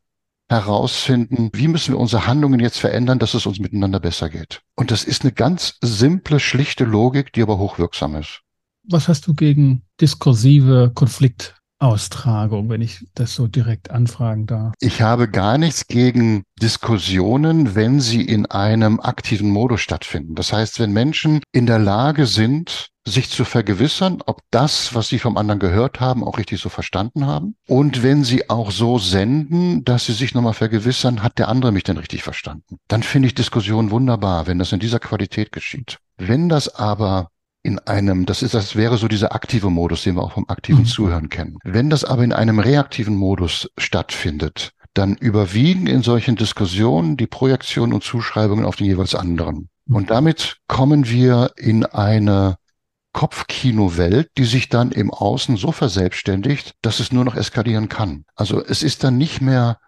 herausfinden, 0.49 1.51
wie 1.53 1.69
müssen 1.69 1.95
wir 1.95 1.99
unsere 1.99 2.27
Handlungen 2.27 2.61
jetzt 2.61 2.79
verändern, 2.79 3.19
dass 3.19 3.35
es 3.35 3.47
uns 3.47 3.59
miteinander 3.59 4.01
besser 4.01 4.29
geht. 4.29 4.63
Und 4.77 4.91
das 4.91 5.05
ist 5.05 5.23
eine 5.23 5.33
ganz 5.33 5.79
simple, 5.81 6.41
schlichte 6.41 6.85
Logik, 6.85 7.33
die 7.33 7.43
aber 7.43 7.59
hochwirksam 7.59 8.15
ist. 8.17 8.43
Was 8.89 9.09
hast 9.09 9.27
du 9.27 9.35
gegen 9.35 9.83
diskursive 10.01 10.93
Konfliktaustragung, 11.79 12.69
wenn 12.71 12.81
ich 12.81 13.07
das 13.15 13.35
so 13.35 13.47
direkt 13.47 13.91
anfragen 13.91 14.47
darf? 14.47 14.75
Ich 14.81 15.03
habe 15.03 15.29
gar 15.29 15.59
nichts 15.59 15.87
gegen 15.87 16.45
Diskussionen, 16.61 17.75
wenn 17.75 18.01
sie 18.01 18.23
in 18.23 18.47
einem 18.47 19.01
aktiven 19.01 19.51
Modus 19.51 19.81
stattfinden. 19.81 20.35
Das 20.35 20.53
heißt, 20.53 20.81
wenn 20.81 20.93
Menschen 20.93 21.41
in 21.53 21.67
der 21.67 21.79
Lage 21.79 22.27
sind, 22.27 22.89
sich 23.09 23.31
zu 23.31 23.45
vergewissern, 23.45 24.21
ob 24.27 24.41
das, 24.51 24.95
was 24.95 25.07
sie 25.09 25.21
vom 25.21 25.37
anderen 25.37 25.61
gehört 25.61 26.01
haben, 26.01 26.25
auch 26.25 26.39
richtig 26.39 26.61
so 26.61 26.69
verstanden 26.69 27.27
haben. 27.27 27.55
Und 27.69 28.03
wenn 28.03 28.25
sie 28.25 28.51
auch 28.51 28.73
so 28.73 28.99
senden, 28.99 29.85
dass 29.85 30.07
sie 30.07 30.13
sich 30.13 30.35
nochmal 30.35 30.55
vergewissern, 30.55 31.23
hat 31.23 31.39
der 31.39 31.49
andere 31.49 31.71
mich 31.71 31.85
denn 31.85 31.99
richtig 31.99 32.25
verstanden? 32.25 32.79
Dann 32.89 33.05
finde 33.05 33.29
ich 33.29 33.35
Diskussion 33.35 33.93
wunderbar, 33.93 34.49
wenn 34.49 34.59
das 34.59 34.73
in 34.73 34.81
dieser 34.81 34.99
Qualität 34.99 35.53
geschieht. 35.53 35.99
Wenn 36.17 36.49
das 36.49 36.75
aber 36.75 37.29
in 37.67 37.81
einem, 37.81 38.27
das 38.27 38.43
ist, 38.43 38.55
das 38.55 38.77
wäre 38.77 38.97
so 38.97 39.09
dieser 39.09 39.35
aktive 39.35 39.71
Modus, 39.71 40.05
den 40.05 40.15
wir 40.15 40.23
auch 40.23 40.33
vom 40.33 40.49
aktiven 40.49 40.83
mhm. 40.83 40.87
Zuhören 40.87 41.29
kennen. 41.29 41.59
Wenn 41.65 41.91
das 41.91 42.05
aber 42.05 42.23
in 42.23 42.33
einem 42.33 42.61
reaktiven 42.61 43.17
Modus 43.17 43.69
stattfindet, 43.77 44.71
dann 44.95 45.17
überwiegen 45.17 45.89
in 45.89 46.03
solchen 46.03 46.37
Diskussionen 46.37 47.17
die 47.17 47.27
Projektionen 47.27 47.93
und 47.93 48.05
Zuschreibungen 48.05 48.65
auf 48.65 48.77
den 48.77 48.87
jeweils 48.87 49.17
anderen. 49.17 49.69
Und 49.89 50.05
mhm. 50.05 50.07
damit 50.07 50.59
kommen 50.69 51.09
wir 51.09 51.51
in 51.57 51.85
eine 51.85 52.57
Kopfkinowelt, 53.13 54.31
die 54.39 54.45
sich 54.45 54.69
dann 54.69 54.93
im 54.93 55.11
Außen 55.11 55.57
so 55.57 55.73
verselbstständigt, 55.73 56.75
dass 56.83 57.01
es 57.01 57.11
nur 57.11 57.25
noch 57.25 57.35
eskalieren 57.35 57.89
kann. 57.89 58.25
Also 58.37 58.65
es 58.65 58.85
ist 58.85 59.03
dann 59.03 59.19
nicht 59.19 59.41
mehr 59.41 59.79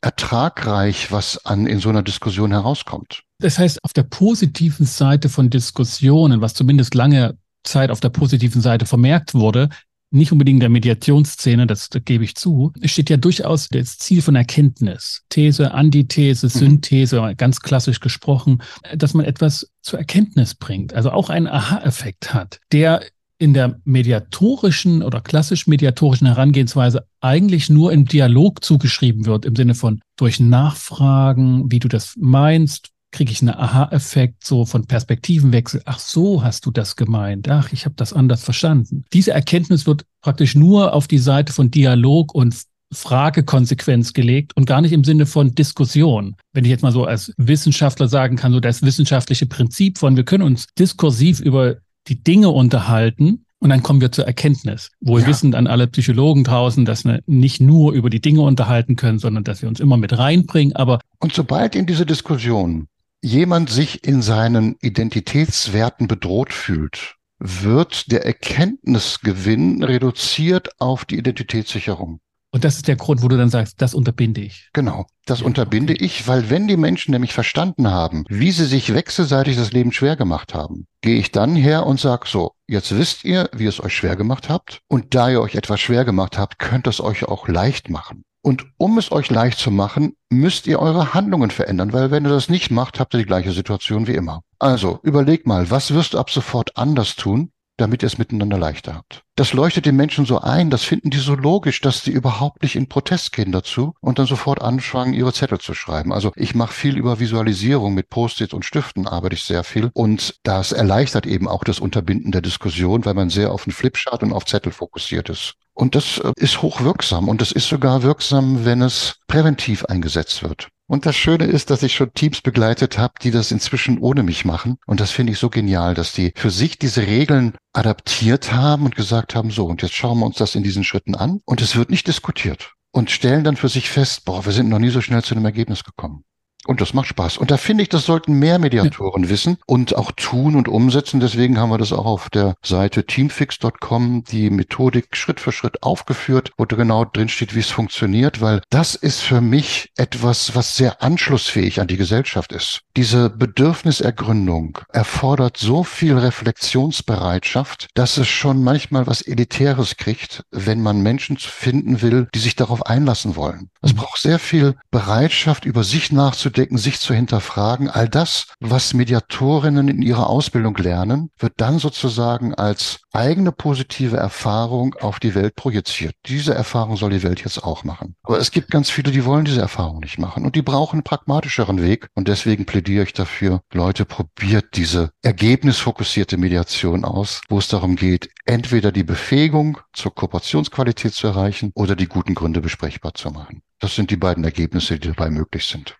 ertragreich, 0.00 1.12
was 1.12 1.44
an 1.44 1.66
in 1.66 1.80
so 1.80 1.90
einer 1.90 2.02
Diskussion 2.02 2.50
herauskommt. 2.50 3.24
Das 3.44 3.58
heißt, 3.58 3.84
auf 3.84 3.92
der 3.92 4.04
positiven 4.04 4.86
Seite 4.86 5.28
von 5.28 5.50
Diskussionen, 5.50 6.40
was 6.40 6.54
zumindest 6.54 6.94
lange 6.94 7.36
Zeit 7.62 7.90
auf 7.90 8.00
der 8.00 8.08
positiven 8.08 8.62
Seite 8.62 8.86
vermerkt 8.86 9.34
wurde, 9.34 9.68
nicht 10.10 10.32
unbedingt 10.32 10.62
der 10.62 10.70
Mediationsszene, 10.70 11.66
das, 11.66 11.90
das 11.90 12.02
gebe 12.06 12.24
ich 12.24 12.36
zu, 12.36 12.72
steht 12.84 13.10
ja 13.10 13.18
durchaus 13.18 13.68
das 13.68 13.98
Ziel 13.98 14.22
von 14.22 14.34
Erkenntnis. 14.34 15.24
These, 15.28 15.74
Antithese, 15.74 16.46
mhm. 16.46 16.50
Synthese, 16.50 17.20
mhm. 17.20 17.36
ganz 17.36 17.60
klassisch 17.60 18.00
gesprochen, 18.00 18.62
dass 18.96 19.12
man 19.12 19.26
etwas 19.26 19.70
zur 19.82 19.98
Erkenntnis 19.98 20.54
bringt, 20.54 20.94
also 20.94 21.10
auch 21.10 21.28
einen 21.28 21.46
Aha-Effekt 21.46 22.32
hat, 22.32 22.60
der 22.72 23.02
in 23.36 23.52
der 23.52 23.78
mediatorischen 23.84 25.02
oder 25.02 25.20
klassisch 25.20 25.66
mediatorischen 25.66 26.28
Herangehensweise 26.28 27.06
eigentlich 27.20 27.68
nur 27.68 27.92
im 27.92 28.06
Dialog 28.06 28.64
zugeschrieben 28.64 29.26
wird, 29.26 29.44
im 29.44 29.54
Sinne 29.54 29.74
von 29.74 30.00
durch 30.16 30.40
Nachfragen, 30.40 31.70
wie 31.70 31.80
du 31.80 31.88
das 31.88 32.14
meinst, 32.16 32.93
kriege 33.14 33.30
ich 33.30 33.40
einen 33.40 33.54
Aha-Effekt 33.54 34.44
so 34.44 34.66
von 34.66 34.86
Perspektivenwechsel. 34.86 35.82
Ach 35.84 36.00
so, 36.00 36.42
hast 36.42 36.66
du 36.66 36.72
das 36.72 36.96
gemeint. 36.96 37.48
Ach, 37.48 37.72
ich 37.72 37.84
habe 37.84 37.94
das 37.96 38.12
anders 38.12 38.42
verstanden. 38.42 39.04
Diese 39.12 39.30
Erkenntnis 39.30 39.86
wird 39.86 40.04
praktisch 40.20 40.56
nur 40.56 40.92
auf 40.92 41.06
die 41.06 41.18
Seite 41.18 41.52
von 41.52 41.70
Dialog 41.70 42.34
und 42.34 42.56
Fragekonsequenz 42.92 44.12
gelegt 44.12 44.56
und 44.56 44.66
gar 44.66 44.80
nicht 44.80 44.92
im 44.92 45.04
Sinne 45.04 45.26
von 45.26 45.54
Diskussion. 45.54 46.34
Wenn 46.52 46.64
ich 46.64 46.70
jetzt 46.70 46.82
mal 46.82 46.92
so 46.92 47.04
als 47.04 47.32
Wissenschaftler 47.36 48.08
sagen 48.08 48.36
kann, 48.36 48.52
so 48.52 48.60
das 48.60 48.82
wissenschaftliche 48.82 49.46
Prinzip 49.46 49.98
von, 49.98 50.16
wir 50.16 50.24
können 50.24 50.42
uns 50.42 50.66
diskursiv 50.76 51.40
über 51.40 51.76
die 52.08 52.22
Dinge 52.22 52.50
unterhalten, 52.50 53.44
und 53.60 53.70
dann 53.70 53.82
kommen 53.82 54.02
wir 54.02 54.12
zur 54.12 54.26
Erkenntnis. 54.26 54.90
Wohl 55.00 55.22
ja. 55.22 55.26
wissend 55.26 55.54
an 55.54 55.66
alle 55.66 55.86
Psychologen 55.86 56.44
draußen, 56.44 56.84
dass 56.84 57.06
wir 57.06 57.20
nicht 57.24 57.62
nur 57.62 57.94
über 57.94 58.10
die 58.10 58.20
Dinge 58.20 58.42
unterhalten 58.42 58.94
können, 58.94 59.18
sondern 59.18 59.42
dass 59.42 59.62
wir 59.62 59.70
uns 59.70 59.80
immer 59.80 59.96
mit 59.96 60.18
reinbringen. 60.18 60.76
Aber 60.76 61.00
und 61.18 61.32
sobald 61.32 61.74
in 61.74 61.86
diese 61.86 62.04
Diskussion 62.04 62.88
jemand 63.24 63.70
sich 63.70 64.04
in 64.04 64.20
seinen 64.20 64.76
Identitätswerten 64.82 66.06
bedroht 66.06 66.52
fühlt, 66.52 67.16
wird 67.38 68.12
der 68.12 68.24
Erkenntnisgewinn 68.24 69.82
reduziert 69.82 70.78
auf 70.78 71.04
die 71.06 71.18
Identitätssicherung. 71.18 72.20
Und 72.50 72.64
das 72.64 72.76
ist 72.76 72.86
der 72.86 72.96
Grund, 72.96 73.22
wo 73.22 73.28
du 73.28 73.36
dann 73.36 73.50
sagst, 73.50 73.82
das 73.82 73.94
unterbinde 73.94 74.42
ich. 74.42 74.68
Genau, 74.74 75.06
das 75.24 75.40
ja, 75.40 75.46
unterbinde 75.46 75.94
okay. 75.94 76.04
ich, 76.04 76.28
weil 76.28 76.50
wenn 76.50 76.68
die 76.68 76.76
Menschen 76.76 77.10
nämlich 77.10 77.32
verstanden 77.32 77.90
haben, 77.90 78.24
wie 78.28 78.52
sie 78.52 78.66
sich 78.66 78.94
wechselseitig 78.94 79.56
das 79.56 79.72
Leben 79.72 79.90
schwer 79.90 80.14
gemacht 80.14 80.54
haben, 80.54 80.86
gehe 81.00 81.18
ich 81.18 81.32
dann 81.32 81.56
her 81.56 81.86
und 81.86 81.98
sage 81.98 82.28
so, 82.28 82.52
jetzt 82.68 82.96
wisst 82.96 83.24
ihr, 83.24 83.48
wie 83.52 83.64
ihr 83.64 83.70
es 83.70 83.82
euch 83.82 83.96
schwer 83.96 84.14
gemacht 84.14 84.48
habt. 84.48 84.82
Und 84.86 85.14
da 85.14 85.30
ihr 85.30 85.40
euch 85.40 85.56
etwas 85.56 85.80
schwer 85.80 86.04
gemacht 86.04 86.38
habt, 86.38 86.58
könnt 86.60 86.86
es 86.86 87.00
euch 87.00 87.24
auch 87.24 87.48
leicht 87.48 87.90
machen. 87.90 88.22
Und 88.44 88.66
um 88.76 88.98
es 88.98 89.10
euch 89.10 89.30
leicht 89.30 89.58
zu 89.58 89.70
machen, 89.70 90.16
müsst 90.28 90.66
ihr 90.66 90.78
eure 90.78 91.14
Handlungen 91.14 91.50
verändern, 91.50 91.94
weil 91.94 92.10
wenn 92.10 92.26
ihr 92.26 92.30
das 92.30 92.50
nicht 92.50 92.70
macht, 92.70 93.00
habt 93.00 93.14
ihr 93.14 93.18
die 93.18 93.24
gleiche 93.24 93.52
Situation 93.52 94.06
wie 94.06 94.12
immer. 94.12 94.42
Also 94.58 95.00
überleg 95.02 95.46
mal, 95.46 95.70
was 95.70 95.94
wirst 95.94 96.12
du 96.12 96.18
ab 96.18 96.28
sofort 96.28 96.76
anders 96.76 97.16
tun, 97.16 97.52
damit 97.76 98.02
ihr 98.02 98.06
es 98.06 98.18
miteinander 98.18 98.58
leichter 98.58 98.94
habt. 98.94 99.22
Das 99.36 99.52
leuchtet 99.52 99.86
den 99.86 99.96
Menschen 99.96 100.26
so 100.26 100.40
ein, 100.40 100.70
das 100.70 100.84
finden 100.84 101.10
die 101.10 101.18
so 101.18 101.34
logisch, 101.34 101.80
dass 101.80 102.02
sie 102.02 102.12
überhaupt 102.12 102.62
nicht 102.62 102.76
in 102.76 102.88
Protest 102.88 103.32
gehen 103.32 103.50
dazu 103.50 103.94
und 104.00 104.18
dann 104.18 104.26
sofort 104.26 104.62
anfangen, 104.62 105.12
ihre 105.12 105.32
Zettel 105.32 105.58
zu 105.58 105.74
schreiben. 105.74 106.12
Also 106.12 106.32
ich 106.36 106.54
mache 106.54 106.72
viel 106.72 106.96
über 106.96 107.18
Visualisierung 107.18 107.94
mit 107.94 108.10
Post-its 108.10 108.54
und 108.54 108.64
Stiften, 108.64 109.08
arbeite 109.08 109.34
ich 109.34 109.44
sehr 109.44 109.64
viel 109.64 109.90
und 109.92 110.36
das 110.44 110.72
erleichtert 110.72 111.26
eben 111.26 111.48
auch 111.48 111.64
das 111.64 111.80
Unterbinden 111.80 112.30
der 112.30 112.42
Diskussion, 112.42 113.04
weil 113.04 113.14
man 113.14 113.30
sehr 113.30 113.50
auf 113.50 113.64
den 113.64 113.72
Flipchart 113.72 114.22
und 114.22 114.32
auf 114.32 114.44
Zettel 114.44 114.72
fokussiert 114.72 115.28
ist. 115.28 115.54
Und 115.74 115.96
das 115.96 116.18
äh, 116.18 116.32
ist 116.36 116.62
hochwirksam 116.62 117.28
und 117.28 117.42
es 117.42 117.50
ist 117.50 117.68
sogar 117.68 118.02
wirksam, 118.04 118.64
wenn 118.64 118.80
es 118.80 119.16
präventiv 119.26 119.84
eingesetzt 119.86 120.42
wird. 120.42 120.68
Und 120.86 121.06
das 121.06 121.16
Schöne 121.16 121.44
ist, 121.44 121.70
dass 121.70 121.82
ich 121.82 121.94
schon 121.94 122.12
Teams 122.12 122.42
begleitet 122.42 122.98
habe, 122.98 123.14
die 123.22 123.30
das 123.30 123.50
inzwischen 123.50 123.98
ohne 123.98 124.22
mich 124.22 124.44
machen. 124.44 124.76
Und 124.86 125.00
das 125.00 125.10
finde 125.10 125.32
ich 125.32 125.38
so 125.38 125.48
genial, 125.48 125.94
dass 125.94 126.12
die 126.12 126.32
für 126.36 126.50
sich 126.50 126.78
diese 126.78 127.06
Regeln 127.06 127.54
adaptiert 127.72 128.52
haben 128.52 128.84
und 128.84 128.94
gesagt 128.94 129.34
haben, 129.34 129.50
so, 129.50 129.64
und 129.64 129.80
jetzt 129.80 129.94
schauen 129.94 130.18
wir 130.18 130.26
uns 130.26 130.36
das 130.36 130.54
in 130.54 130.62
diesen 130.62 130.84
Schritten 130.84 131.14
an. 131.14 131.40
Und 131.46 131.62
es 131.62 131.76
wird 131.76 131.90
nicht 131.90 132.06
diskutiert. 132.06 132.74
Und 132.92 133.10
stellen 133.10 133.44
dann 133.44 133.56
für 133.56 133.68
sich 133.68 133.88
fest, 133.88 134.24
boah, 134.24 134.44
wir 134.44 134.52
sind 134.52 134.68
noch 134.68 134.78
nie 134.78 134.90
so 134.90 135.00
schnell 135.00 135.22
zu 135.22 135.34
einem 135.34 135.46
Ergebnis 135.46 135.84
gekommen. 135.84 136.24
Und 136.66 136.80
das 136.80 136.94
macht 136.94 137.08
Spaß. 137.08 137.36
Und 137.36 137.50
da 137.50 137.58
finde 137.58 137.82
ich, 137.82 137.90
das 137.90 138.06
sollten 138.06 138.38
mehr 138.38 138.58
Mediatoren 138.58 139.24
ja. 139.24 139.28
wissen 139.28 139.58
und 139.66 139.96
auch 139.96 140.12
tun 140.12 140.56
und 140.56 140.66
umsetzen. 140.66 141.20
Deswegen 141.20 141.58
haben 141.58 141.68
wir 141.68 141.78
das 141.78 141.92
auch 141.92 142.06
auf 142.06 142.30
der 142.30 142.54
Seite 142.64 143.04
teamfix.com 143.04 144.24
die 144.24 144.48
Methodik 144.48 145.14
Schritt 145.14 145.40
für 145.40 145.52
Schritt 145.52 145.82
aufgeführt, 145.82 146.52
wo 146.56 146.64
da 146.64 146.76
genau 146.76 147.04
drin 147.04 147.28
steht, 147.28 147.54
wie 147.54 147.60
es 147.60 147.70
funktioniert, 147.70 148.40
weil 148.40 148.62
das 148.70 148.94
ist 148.94 149.20
für 149.20 149.42
mich 149.42 149.90
etwas, 149.96 150.54
was 150.54 150.76
sehr 150.76 151.02
anschlussfähig 151.02 151.80
an 151.80 151.86
die 151.86 151.98
Gesellschaft 151.98 152.52
ist. 152.52 152.80
Diese 152.96 153.28
Bedürfnisergründung 153.28 154.78
erfordert 154.90 155.58
so 155.58 155.84
viel 155.84 156.16
Reflexionsbereitschaft, 156.16 157.88
dass 157.94 158.16
es 158.16 158.28
schon 158.28 158.62
manchmal 158.62 159.06
was 159.06 159.20
Elitäres 159.20 159.96
kriegt, 159.96 160.44
wenn 160.50 160.80
man 160.80 161.02
Menschen 161.02 161.36
finden 161.36 162.00
will, 162.00 162.28
die 162.34 162.38
sich 162.38 162.56
darauf 162.56 162.86
einlassen 162.86 163.36
wollen. 163.36 163.68
Es 163.82 163.92
mhm. 163.92 163.98
braucht 163.98 164.20
sehr 164.22 164.38
viel 164.38 164.76
Bereitschaft, 164.90 165.66
über 165.66 165.84
sich 165.84 166.10
nachzudenken 166.10 166.53
nachzudenken, 166.54 166.78
sich 166.78 167.00
zu 167.00 167.14
hinterfragen. 167.14 167.88
All 167.88 168.08
das, 168.08 168.46
was 168.60 168.94
Mediatorinnen 168.94 169.88
in 169.88 170.02
ihrer 170.02 170.28
Ausbildung 170.28 170.76
lernen, 170.76 171.30
wird 171.38 171.54
dann 171.56 171.78
sozusagen 171.78 172.54
als 172.54 173.00
eigene 173.12 173.52
positive 173.52 174.16
Erfahrung 174.16 174.94
auf 175.00 175.18
die 175.20 175.34
Welt 175.34 175.56
projiziert. 175.56 176.14
Diese 176.26 176.54
Erfahrung 176.54 176.96
soll 176.96 177.10
die 177.10 177.22
Welt 177.22 177.44
jetzt 177.44 177.62
auch 177.62 177.84
machen. 177.84 178.14
Aber 178.22 178.38
es 178.38 178.50
gibt 178.50 178.70
ganz 178.70 178.90
viele, 178.90 179.10
die 179.10 179.24
wollen 179.24 179.44
diese 179.44 179.60
Erfahrung 179.60 180.00
nicht 180.00 180.18
machen 180.18 180.44
und 180.44 180.56
die 180.56 180.62
brauchen 180.62 180.96
einen 180.96 181.04
pragmatischeren 181.04 181.82
Weg. 181.82 182.08
Und 182.14 182.28
deswegen 182.28 182.66
plädiere 182.66 183.04
ich 183.04 183.12
dafür, 183.12 183.60
Leute, 183.72 184.04
probiert 184.04 184.76
diese 184.76 185.10
ergebnisfokussierte 185.22 186.36
Mediation 186.36 187.04
aus, 187.04 187.40
wo 187.48 187.58
es 187.58 187.68
darum 187.68 187.96
geht, 187.96 188.30
entweder 188.46 188.92
die 188.92 189.04
Befähigung 189.04 189.78
zur 189.92 190.14
Kooperationsqualität 190.14 191.14
zu 191.14 191.26
erreichen 191.26 191.72
oder 191.74 191.96
die 191.96 192.06
guten 192.06 192.34
Gründe 192.34 192.60
besprechbar 192.60 193.14
zu 193.14 193.30
machen. 193.30 193.62
Das 193.80 193.94
sind 193.94 194.10
die 194.10 194.16
beiden 194.16 194.44
Ergebnisse, 194.44 194.98
die 194.98 195.08
dabei 195.08 195.30
möglich 195.30 195.66
sind. 195.66 195.96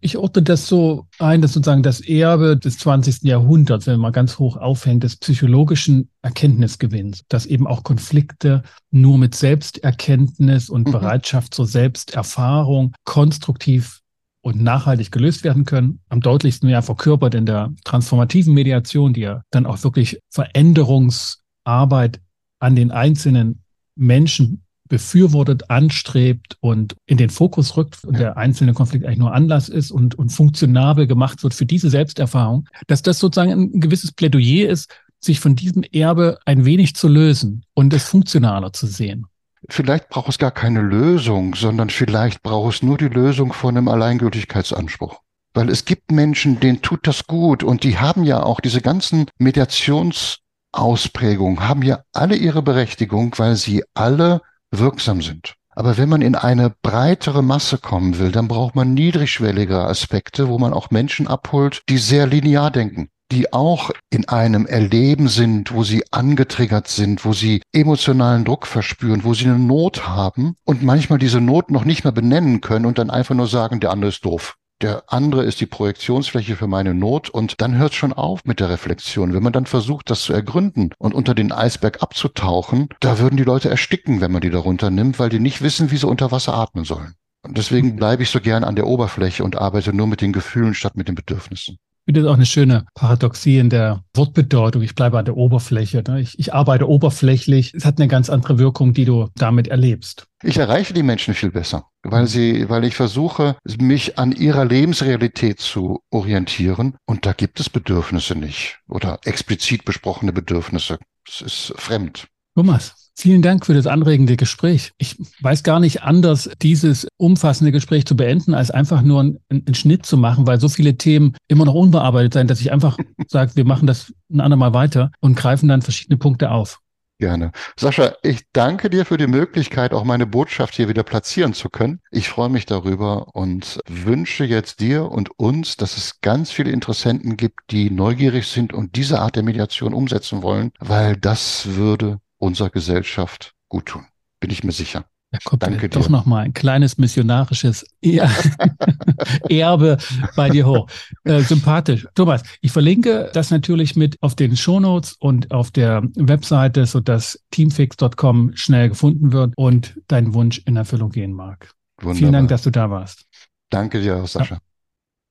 Ich 0.00 0.16
ordne 0.16 0.42
das 0.42 0.68
so 0.68 1.08
ein, 1.18 1.42
dass 1.42 1.52
sozusagen 1.52 1.82
das 1.82 2.00
Erbe 2.00 2.56
des 2.56 2.78
20. 2.78 3.22
Jahrhunderts, 3.22 3.86
wenn 3.86 3.98
man 3.98 4.12
ganz 4.12 4.38
hoch 4.38 4.56
aufhängt, 4.56 5.02
des 5.02 5.16
psychologischen 5.16 6.08
Erkenntnisgewinns, 6.22 7.24
dass 7.28 7.46
eben 7.46 7.66
auch 7.66 7.82
Konflikte 7.82 8.62
nur 8.90 9.18
mit 9.18 9.34
Selbsterkenntnis 9.34 10.70
und 10.70 10.86
mhm. 10.86 10.92
Bereitschaft 10.92 11.52
zur 11.52 11.66
Selbsterfahrung 11.66 12.94
konstruktiv 13.04 14.00
und 14.40 14.62
nachhaltig 14.62 15.10
gelöst 15.10 15.42
werden 15.42 15.64
können. 15.64 16.00
Am 16.08 16.20
deutlichsten 16.20 16.68
ja 16.68 16.80
verkörpert 16.80 17.34
in 17.34 17.44
der 17.44 17.72
transformativen 17.84 18.54
Mediation, 18.54 19.12
die 19.12 19.22
ja 19.22 19.42
dann 19.50 19.66
auch 19.66 19.82
wirklich 19.82 20.20
Veränderungsarbeit 20.30 22.20
an 22.60 22.76
den 22.76 22.92
einzelnen 22.92 23.62
Menschen 23.96 24.64
befürwortet, 24.88 25.70
anstrebt 25.70 26.56
und 26.60 26.96
in 27.06 27.16
den 27.16 27.30
Fokus 27.30 27.76
rückt 27.76 28.04
und 28.04 28.18
der 28.18 28.36
einzelne 28.36 28.74
Konflikt 28.74 29.04
eigentlich 29.04 29.18
nur 29.18 29.34
Anlass 29.34 29.68
ist 29.68 29.90
und, 29.90 30.16
und 30.16 30.30
funktionabel 30.30 31.06
gemacht 31.06 31.42
wird 31.42 31.54
für 31.54 31.66
diese 31.66 31.90
Selbsterfahrung, 31.90 32.68
dass 32.86 33.02
das 33.02 33.18
sozusagen 33.18 33.52
ein 33.52 33.80
gewisses 33.80 34.12
Plädoyer 34.12 34.68
ist, 34.68 34.88
sich 35.20 35.40
von 35.40 35.56
diesem 35.56 35.82
Erbe 35.82 36.38
ein 36.44 36.64
wenig 36.64 36.94
zu 36.94 37.08
lösen 37.08 37.64
und 37.74 37.92
es 37.92 38.04
funktionaler 38.04 38.72
zu 38.72 38.86
sehen. 38.86 39.26
Vielleicht 39.68 40.08
braucht 40.08 40.28
es 40.28 40.38
gar 40.38 40.52
keine 40.52 40.80
Lösung, 40.80 41.54
sondern 41.54 41.90
vielleicht 41.90 42.42
braucht 42.42 42.76
es 42.76 42.82
nur 42.82 42.96
die 42.96 43.08
Lösung 43.08 43.52
von 43.52 43.76
einem 43.76 43.88
Alleingültigkeitsanspruch. 43.88 45.20
Weil 45.54 45.70
es 45.70 45.84
gibt 45.84 46.12
Menschen, 46.12 46.60
denen 46.60 46.82
tut 46.82 47.04
das 47.06 47.26
gut 47.26 47.64
und 47.64 47.82
die 47.82 47.98
haben 47.98 48.24
ja 48.24 48.42
auch 48.42 48.60
diese 48.60 48.80
ganzen 48.80 49.26
Mediationsausprägungen, 49.38 51.66
haben 51.66 51.82
ja 51.82 52.02
alle 52.12 52.36
ihre 52.36 52.62
Berechtigung, 52.62 53.34
weil 53.38 53.56
sie 53.56 53.82
alle 53.94 54.40
wirksam 54.70 55.22
sind. 55.22 55.54
Aber 55.70 55.96
wenn 55.96 56.08
man 56.08 56.22
in 56.22 56.34
eine 56.34 56.74
breitere 56.82 57.42
Masse 57.42 57.78
kommen 57.78 58.18
will, 58.18 58.32
dann 58.32 58.48
braucht 58.48 58.74
man 58.74 58.94
niedrigschwellige 58.94 59.78
Aspekte, 59.78 60.48
wo 60.48 60.58
man 60.58 60.72
auch 60.72 60.90
Menschen 60.90 61.28
abholt, 61.28 61.82
die 61.88 61.98
sehr 61.98 62.26
linear 62.26 62.72
denken, 62.72 63.10
die 63.30 63.52
auch 63.52 63.90
in 64.10 64.26
einem 64.28 64.66
Erleben 64.66 65.28
sind, 65.28 65.72
wo 65.72 65.84
sie 65.84 66.02
angetriggert 66.10 66.88
sind, 66.88 67.24
wo 67.24 67.32
sie 67.32 67.62
emotionalen 67.72 68.44
Druck 68.44 68.66
verspüren, 68.66 69.22
wo 69.22 69.34
sie 69.34 69.44
eine 69.44 69.58
Not 69.58 70.08
haben 70.08 70.56
und 70.64 70.82
manchmal 70.82 71.20
diese 71.20 71.40
Not 71.40 71.70
noch 71.70 71.84
nicht 71.84 72.02
mehr 72.02 72.12
benennen 72.12 72.60
können 72.60 72.86
und 72.86 72.98
dann 72.98 73.10
einfach 73.10 73.36
nur 73.36 73.46
sagen, 73.46 73.78
der 73.78 73.90
andere 73.90 74.08
ist 74.08 74.24
doof. 74.24 74.56
Der 74.80 75.02
andere 75.08 75.42
ist 75.42 75.60
die 75.60 75.66
Projektionsfläche 75.66 76.54
für 76.54 76.68
meine 76.68 76.94
Not 76.94 77.30
und 77.30 77.60
dann 77.60 77.76
hört 77.76 77.94
schon 77.94 78.12
auf 78.12 78.44
mit 78.44 78.60
der 78.60 78.68
Reflexion. 78.68 79.34
Wenn 79.34 79.42
man 79.42 79.52
dann 79.52 79.66
versucht, 79.66 80.08
das 80.08 80.22
zu 80.22 80.32
ergründen 80.32 80.90
und 80.98 81.14
unter 81.14 81.34
den 81.34 81.50
Eisberg 81.50 82.00
abzutauchen, 82.00 82.88
da 83.00 83.18
würden 83.18 83.36
die 83.36 83.44
Leute 83.44 83.68
ersticken, 83.68 84.20
wenn 84.20 84.30
man 84.30 84.40
die 84.40 84.50
darunter 84.50 84.90
nimmt, 84.90 85.18
weil 85.18 85.30
die 85.30 85.40
nicht 85.40 85.62
wissen, 85.62 85.90
wie 85.90 85.96
sie 85.96 86.06
unter 86.06 86.30
Wasser 86.30 86.54
atmen 86.54 86.84
sollen. 86.84 87.14
Und 87.42 87.58
deswegen 87.58 87.96
bleibe 87.96 88.22
ich 88.22 88.30
so 88.30 88.40
gern 88.40 88.62
an 88.62 88.76
der 88.76 88.86
Oberfläche 88.86 89.42
und 89.42 89.56
arbeite 89.56 89.92
nur 89.92 90.06
mit 90.06 90.20
den 90.20 90.32
Gefühlen 90.32 90.74
statt 90.74 90.96
mit 90.96 91.08
den 91.08 91.16
Bedürfnissen 91.16 91.78
finde 92.08 92.22
das 92.22 92.30
auch 92.30 92.36
eine 92.36 92.46
schöne 92.46 92.86
Paradoxie 92.94 93.58
in 93.58 93.68
der 93.68 94.02
Wortbedeutung. 94.14 94.80
Ich 94.80 94.94
bleibe 94.94 95.18
an 95.18 95.26
der 95.26 95.36
Oberfläche. 95.36 96.02
Ne? 96.08 96.22
Ich, 96.22 96.38
ich 96.38 96.54
arbeite 96.54 96.88
oberflächlich. 96.88 97.74
Es 97.74 97.84
hat 97.84 97.98
eine 97.98 98.08
ganz 98.08 98.30
andere 98.30 98.58
Wirkung, 98.58 98.94
die 98.94 99.04
du 99.04 99.28
damit 99.34 99.68
erlebst. 99.68 100.26
Ich 100.42 100.56
erreiche 100.56 100.94
die 100.94 101.02
Menschen 101.02 101.34
viel 101.34 101.50
besser, 101.50 101.84
weil 102.02 102.26
sie, 102.26 102.70
weil 102.70 102.84
ich 102.84 102.94
versuche, 102.94 103.56
mich 103.78 104.18
an 104.18 104.32
ihrer 104.32 104.64
Lebensrealität 104.64 105.60
zu 105.60 106.00
orientieren. 106.10 106.96
Und 107.04 107.26
da 107.26 107.34
gibt 107.34 107.60
es 107.60 107.68
Bedürfnisse 107.68 108.34
nicht 108.34 108.78
oder 108.88 109.18
explizit 109.24 109.84
besprochene 109.84 110.32
Bedürfnisse. 110.32 110.96
Es 111.28 111.42
ist 111.42 111.74
fremd. 111.76 112.26
Thomas, 112.54 113.07
Vielen 113.20 113.42
Dank 113.42 113.66
für 113.66 113.74
das 113.74 113.88
anregende 113.88 114.36
Gespräch. 114.36 114.92
Ich 114.96 115.16
weiß 115.40 115.64
gar 115.64 115.80
nicht 115.80 116.04
anders, 116.04 116.48
dieses 116.62 117.08
umfassende 117.16 117.72
Gespräch 117.72 118.06
zu 118.06 118.16
beenden, 118.16 118.54
als 118.54 118.70
einfach 118.70 119.02
nur 119.02 119.18
einen, 119.18 119.38
einen 119.48 119.74
Schnitt 119.74 120.06
zu 120.06 120.16
machen, 120.16 120.46
weil 120.46 120.60
so 120.60 120.68
viele 120.68 120.96
Themen 120.96 121.34
immer 121.48 121.64
noch 121.64 121.74
unbearbeitet 121.74 122.34
sind, 122.34 122.48
dass 122.48 122.60
ich 122.60 122.70
einfach 122.70 122.96
sage, 123.26 123.56
wir 123.56 123.64
machen 123.64 123.88
das 123.88 124.14
ein 124.32 124.38
andermal 124.38 124.72
weiter 124.72 125.10
und 125.18 125.36
greifen 125.36 125.68
dann 125.68 125.82
verschiedene 125.82 126.16
Punkte 126.16 126.52
auf. 126.52 126.78
Gerne. 127.18 127.50
Sascha, 127.76 128.12
ich 128.22 128.42
danke 128.52 128.88
dir 128.88 129.04
für 129.04 129.16
die 129.16 129.26
Möglichkeit, 129.26 129.92
auch 129.92 130.04
meine 130.04 130.24
Botschaft 130.24 130.76
hier 130.76 130.88
wieder 130.88 131.02
platzieren 131.02 131.54
zu 131.54 131.70
können. 131.70 131.98
Ich 132.12 132.28
freue 132.28 132.50
mich 132.50 132.66
darüber 132.66 133.34
und 133.34 133.80
wünsche 133.88 134.44
jetzt 134.44 134.78
dir 134.78 135.10
und 135.10 135.36
uns, 135.36 135.76
dass 135.76 135.96
es 135.96 136.20
ganz 136.20 136.52
viele 136.52 136.70
Interessenten 136.70 137.36
gibt, 137.36 137.58
die 137.72 137.90
neugierig 137.90 138.46
sind 138.46 138.72
und 138.72 138.94
diese 138.94 139.18
Art 139.18 139.34
der 139.34 139.42
Mediation 139.42 139.92
umsetzen 139.92 140.44
wollen, 140.44 140.70
weil 140.78 141.16
das 141.16 141.74
würde 141.74 142.20
unserer 142.38 142.70
Gesellschaft 142.70 143.54
gut 143.68 143.86
tun. 143.86 144.06
Bin 144.40 144.50
ich 144.50 144.64
mir 144.64 144.72
sicher. 144.72 145.04
Da 145.30 145.38
kommt 145.44 145.62
Danke 145.62 145.90
doch 145.90 146.08
nochmal 146.08 146.44
ein 146.44 146.54
kleines 146.54 146.96
missionarisches 146.96 147.84
er 148.00 148.30
Erbe 149.50 149.98
bei 150.36 150.48
dir 150.48 150.66
hoch. 150.66 150.88
Äh, 151.24 151.42
sympathisch. 151.42 152.06
Thomas, 152.14 152.42
ich 152.62 152.72
verlinke 152.72 153.30
das 153.34 153.50
natürlich 153.50 153.94
mit 153.94 154.16
auf 154.22 154.34
den 154.34 154.56
Shownotes 154.56 155.16
und 155.18 155.50
auf 155.50 155.70
der 155.70 156.02
Webseite, 156.14 156.86
sodass 156.86 157.44
teamfix.com 157.50 158.52
schnell 158.54 158.88
gefunden 158.88 159.32
wird 159.32 159.52
und 159.56 160.00
dein 160.08 160.32
Wunsch 160.32 160.62
in 160.64 160.76
Erfüllung 160.76 161.10
gehen 161.10 161.34
mag. 161.34 161.72
Wunderbar. 161.98 162.14
Vielen 162.14 162.32
Dank, 162.32 162.48
dass 162.48 162.62
du 162.62 162.70
da 162.70 162.88
warst. 162.90 163.26
Danke 163.68 164.00
dir, 164.00 164.26
Sascha. 164.26 164.54
Ja. 164.54 164.60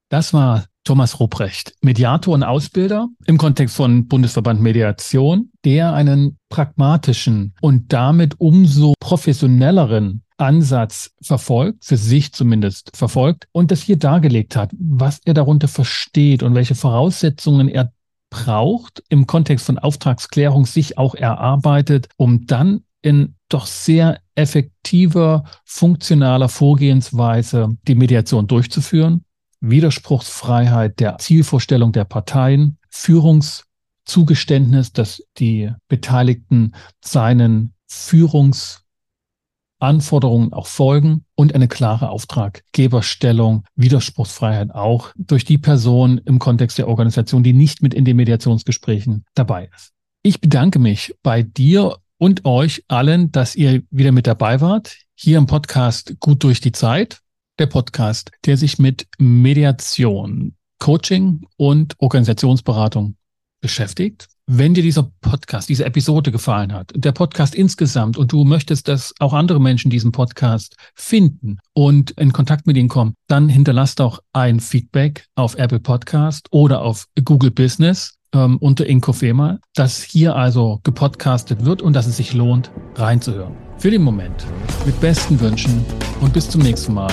Das 0.10 0.34
war 0.34 0.66
Thomas 0.86 1.20
Rupprecht, 1.20 1.74
Mediator 1.82 2.34
und 2.34 2.44
Ausbilder 2.44 3.10
im 3.26 3.38
Kontext 3.38 3.76
von 3.76 4.08
Bundesverband 4.08 4.62
Mediation, 4.62 5.52
der 5.66 5.94
einen 5.94 6.38
pragmatischen 6.48 7.54
und 7.60 7.92
damit 7.92 8.40
umso 8.40 8.94
professionelleren 9.02 10.24
Ansatz 10.38 11.12
verfolgt, 11.22 11.84
für 11.84 11.98
sich 11.98 12.32
zumindest 12.32 12.96
verfolgt 12.96 13.50
und 13.52 13.70
das 13.70 13.82
hier 13.82 13.98
dargelegt 13.98 14.56
hat, 14.56 14.72
was 14.80 15.20
er 15.26 15.34
darunter 15.34 15.68
versteht 15.68 16.42
und 16.42 16.56
welche 16.56 16.76
Voraussetzungen 16.76 17.68
er 17.68 17.92
braucht, 18.30 19.04
im 19.10 19.28
Kontext 19.28 19.66
von 19.66 19.78
Auftragsklärung 19.78 20.66
sich 20.66 20.98
auch 20.98 21.16
erarbeitet, 21.16 22.08
um 22.16 22.46
dann 22.46 22.84
in 23.02 23.36
doch 23.50 23.66
sehr 23.66 24.22
effektiver, 24.36 25.44
funktionaler 25.66 26.48
Vorgehensweise 26.48 27.76
die 27.88 27.96
Mediation 27.96 28.48
durchzuführen 28.48 29.26
Widerspruchsfreiheit 29.62 31.00
der 31.00 31.18
Zielvorstellung 31.18 31.92
der 31.92 32.06
Parteien, 32.06 32.78
Führungszugeständnis, 32.90 34.94
dass 34.94 35.24
die 35.38 35.72
Beteiligten 35.88 36.74
seinen 37.04 37.74
Führungsanforderungen 37.88 40.54
auch 40.54 40.68
folgen 40.68 41.26
und 41.36 41.56
eine 41.56 41.68
klare 41.68 42.10
Auftraggeberstellung, 42.10 43.64
Widerspruchsfreiheit 43.76 44.72
auch 44.72 45.12
durch 45.16 45.46
die 45.46 45.58
Person 45.58 46.20
im 46.26 46.40
Kontext 46.40 46.78
der 46.78 46.88
Organisation, 46.88 47.44
die 47.44 47.54
nicht 47.54 47.82
mit 47.82 47.94
in 47.94 48.06
den 48.06 48.18
Mediationsgesprächen 48.18 49.26
dabei 49.34 49.70
ist. 49.76 49.94
Ich 50.24 50.42
bedanke 50.42 50.80
mich 50.80 51.16
bei 51.24 51.44
dir 51.44 51.98
und 52.18 52.46
euch 52.46 52.84
allen, 52.88 53.32
dass 53.32 53.56
ihr 53.56 53.84
wieder 53.92 54.12
mit 54.12 54.28
dabei 54.28 54.62
wart. 54.62 54.98
Hier 55.16 55.38
im 55.38 55.46
Podcast 55.46 56.16
Gut 56.20 56.44
durch 56.44 56.62
die 56.62 56.72
Zeit 56.72 57.22
der 57.60 57.68
Podcast, 57.68 58.32
der 58.46 58.58
sich 58.58 58.80
mit 58.80 59.08
Mediation, 59.18 60.56
Coaching 60.80 61.46
und 61.58 61.96
Organisationsberatung 62.00 63.16
beschäftigt. 63.62 64.28
Wenn 64.50 64.74
dir 64.74 64.84
dieser 64.84 65.12
Podcast, 65.20 65.68
diese 65.68 65.84
Episode 65.84 66.32
gefallen 66.32 66.72
hat, 66.72 66.94
der 66.96 67.12
Podcast 67.12 67.54
insgesamt 67.54 68.18
und 68.18 68.32
du 68.32 68.46
möchtest, 68.46 68.88
dass 68.88 69.14
auch 69.20 69.34
andere 69.34 69.60
Menschen 69.60 69.92
diesen 69.92 70.14
Podcast 70.14 70.78
finden 70.96 71.60
und 71.74 72.12
in 72.12 72.32
Kontakt 72.32 72.66
mit 72.66 72.78
ihnen 72.78 72.88
kommen, 72.88 73.16
dann 73.28 73.50
hinterlass 73.50 73.96
doch 73.96 74.22
ein 74.32 74.62
Feedback 74.62 75.26
auf 75.36 75.56
Apple 75.56 75.82
Podcast 75.82 76.48
oder 76.52 76.82
auf 76.82 77.08
Google 77.26 77.52
Business 77.52 78.17
ähm, 78.38 78.58
unter 78.58 78.86
Inkofema, 78.86 79.60
dass 79.76 80.04
hier 80.04 80.36
also 80.36 80.80
gepodcastet 80.84 81.66
wird 81.66 81.82
und 81.82 81.94
dass 81.94 82.08
es 82.08 82.18
sich 82.18 82.34
lohnt, 82.34 82.72
reinzuhören. 82.96 83.54
Für 83.78 83.92
den 83.92 84.04
Moment 84.04 84.46
mit 84.86 85.00
besten 85.02 85.40
Wünschen 85.40 85.86
und 86.22 86.34
bis 86.34 86.50
zum 86.50 86.62
nächsten 86.62 86.94
Mal. 86.94 87.12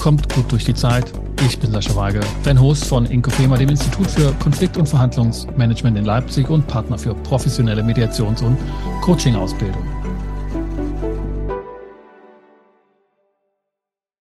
Kommt 0.00 0.32
gut 0.34 0.50
durch 0.50 0.64
die 0.64 0.74
Zeit. 0.74 1.12
Ich 1.46 1.58
bin 1.58 1.70
Sascha 1.72 1.94
Weige, 1.96 2.20
dein 2.44 2.60
Host 2.60 2.84
von 2.84 3.06
Inkofema, 3.06 3.56
dem 3.56 3.68
Institut 3.68 4.10
für 4.10 4.32
Konflikt- 4.34 4.76
und 4.76 4.88
Verhandlungsmanagement 4.88 5.96
in 5.96 6.04
Leipzig 6.04 6.48
und 6.50 6.66
Partner 6.66 6.98
für 6.98 7.14
professionelle 7.14 7.82
Mediations- 7.82 8.42
und 8.42 8.56
Coaching-Ausbildung. 9.02 10.03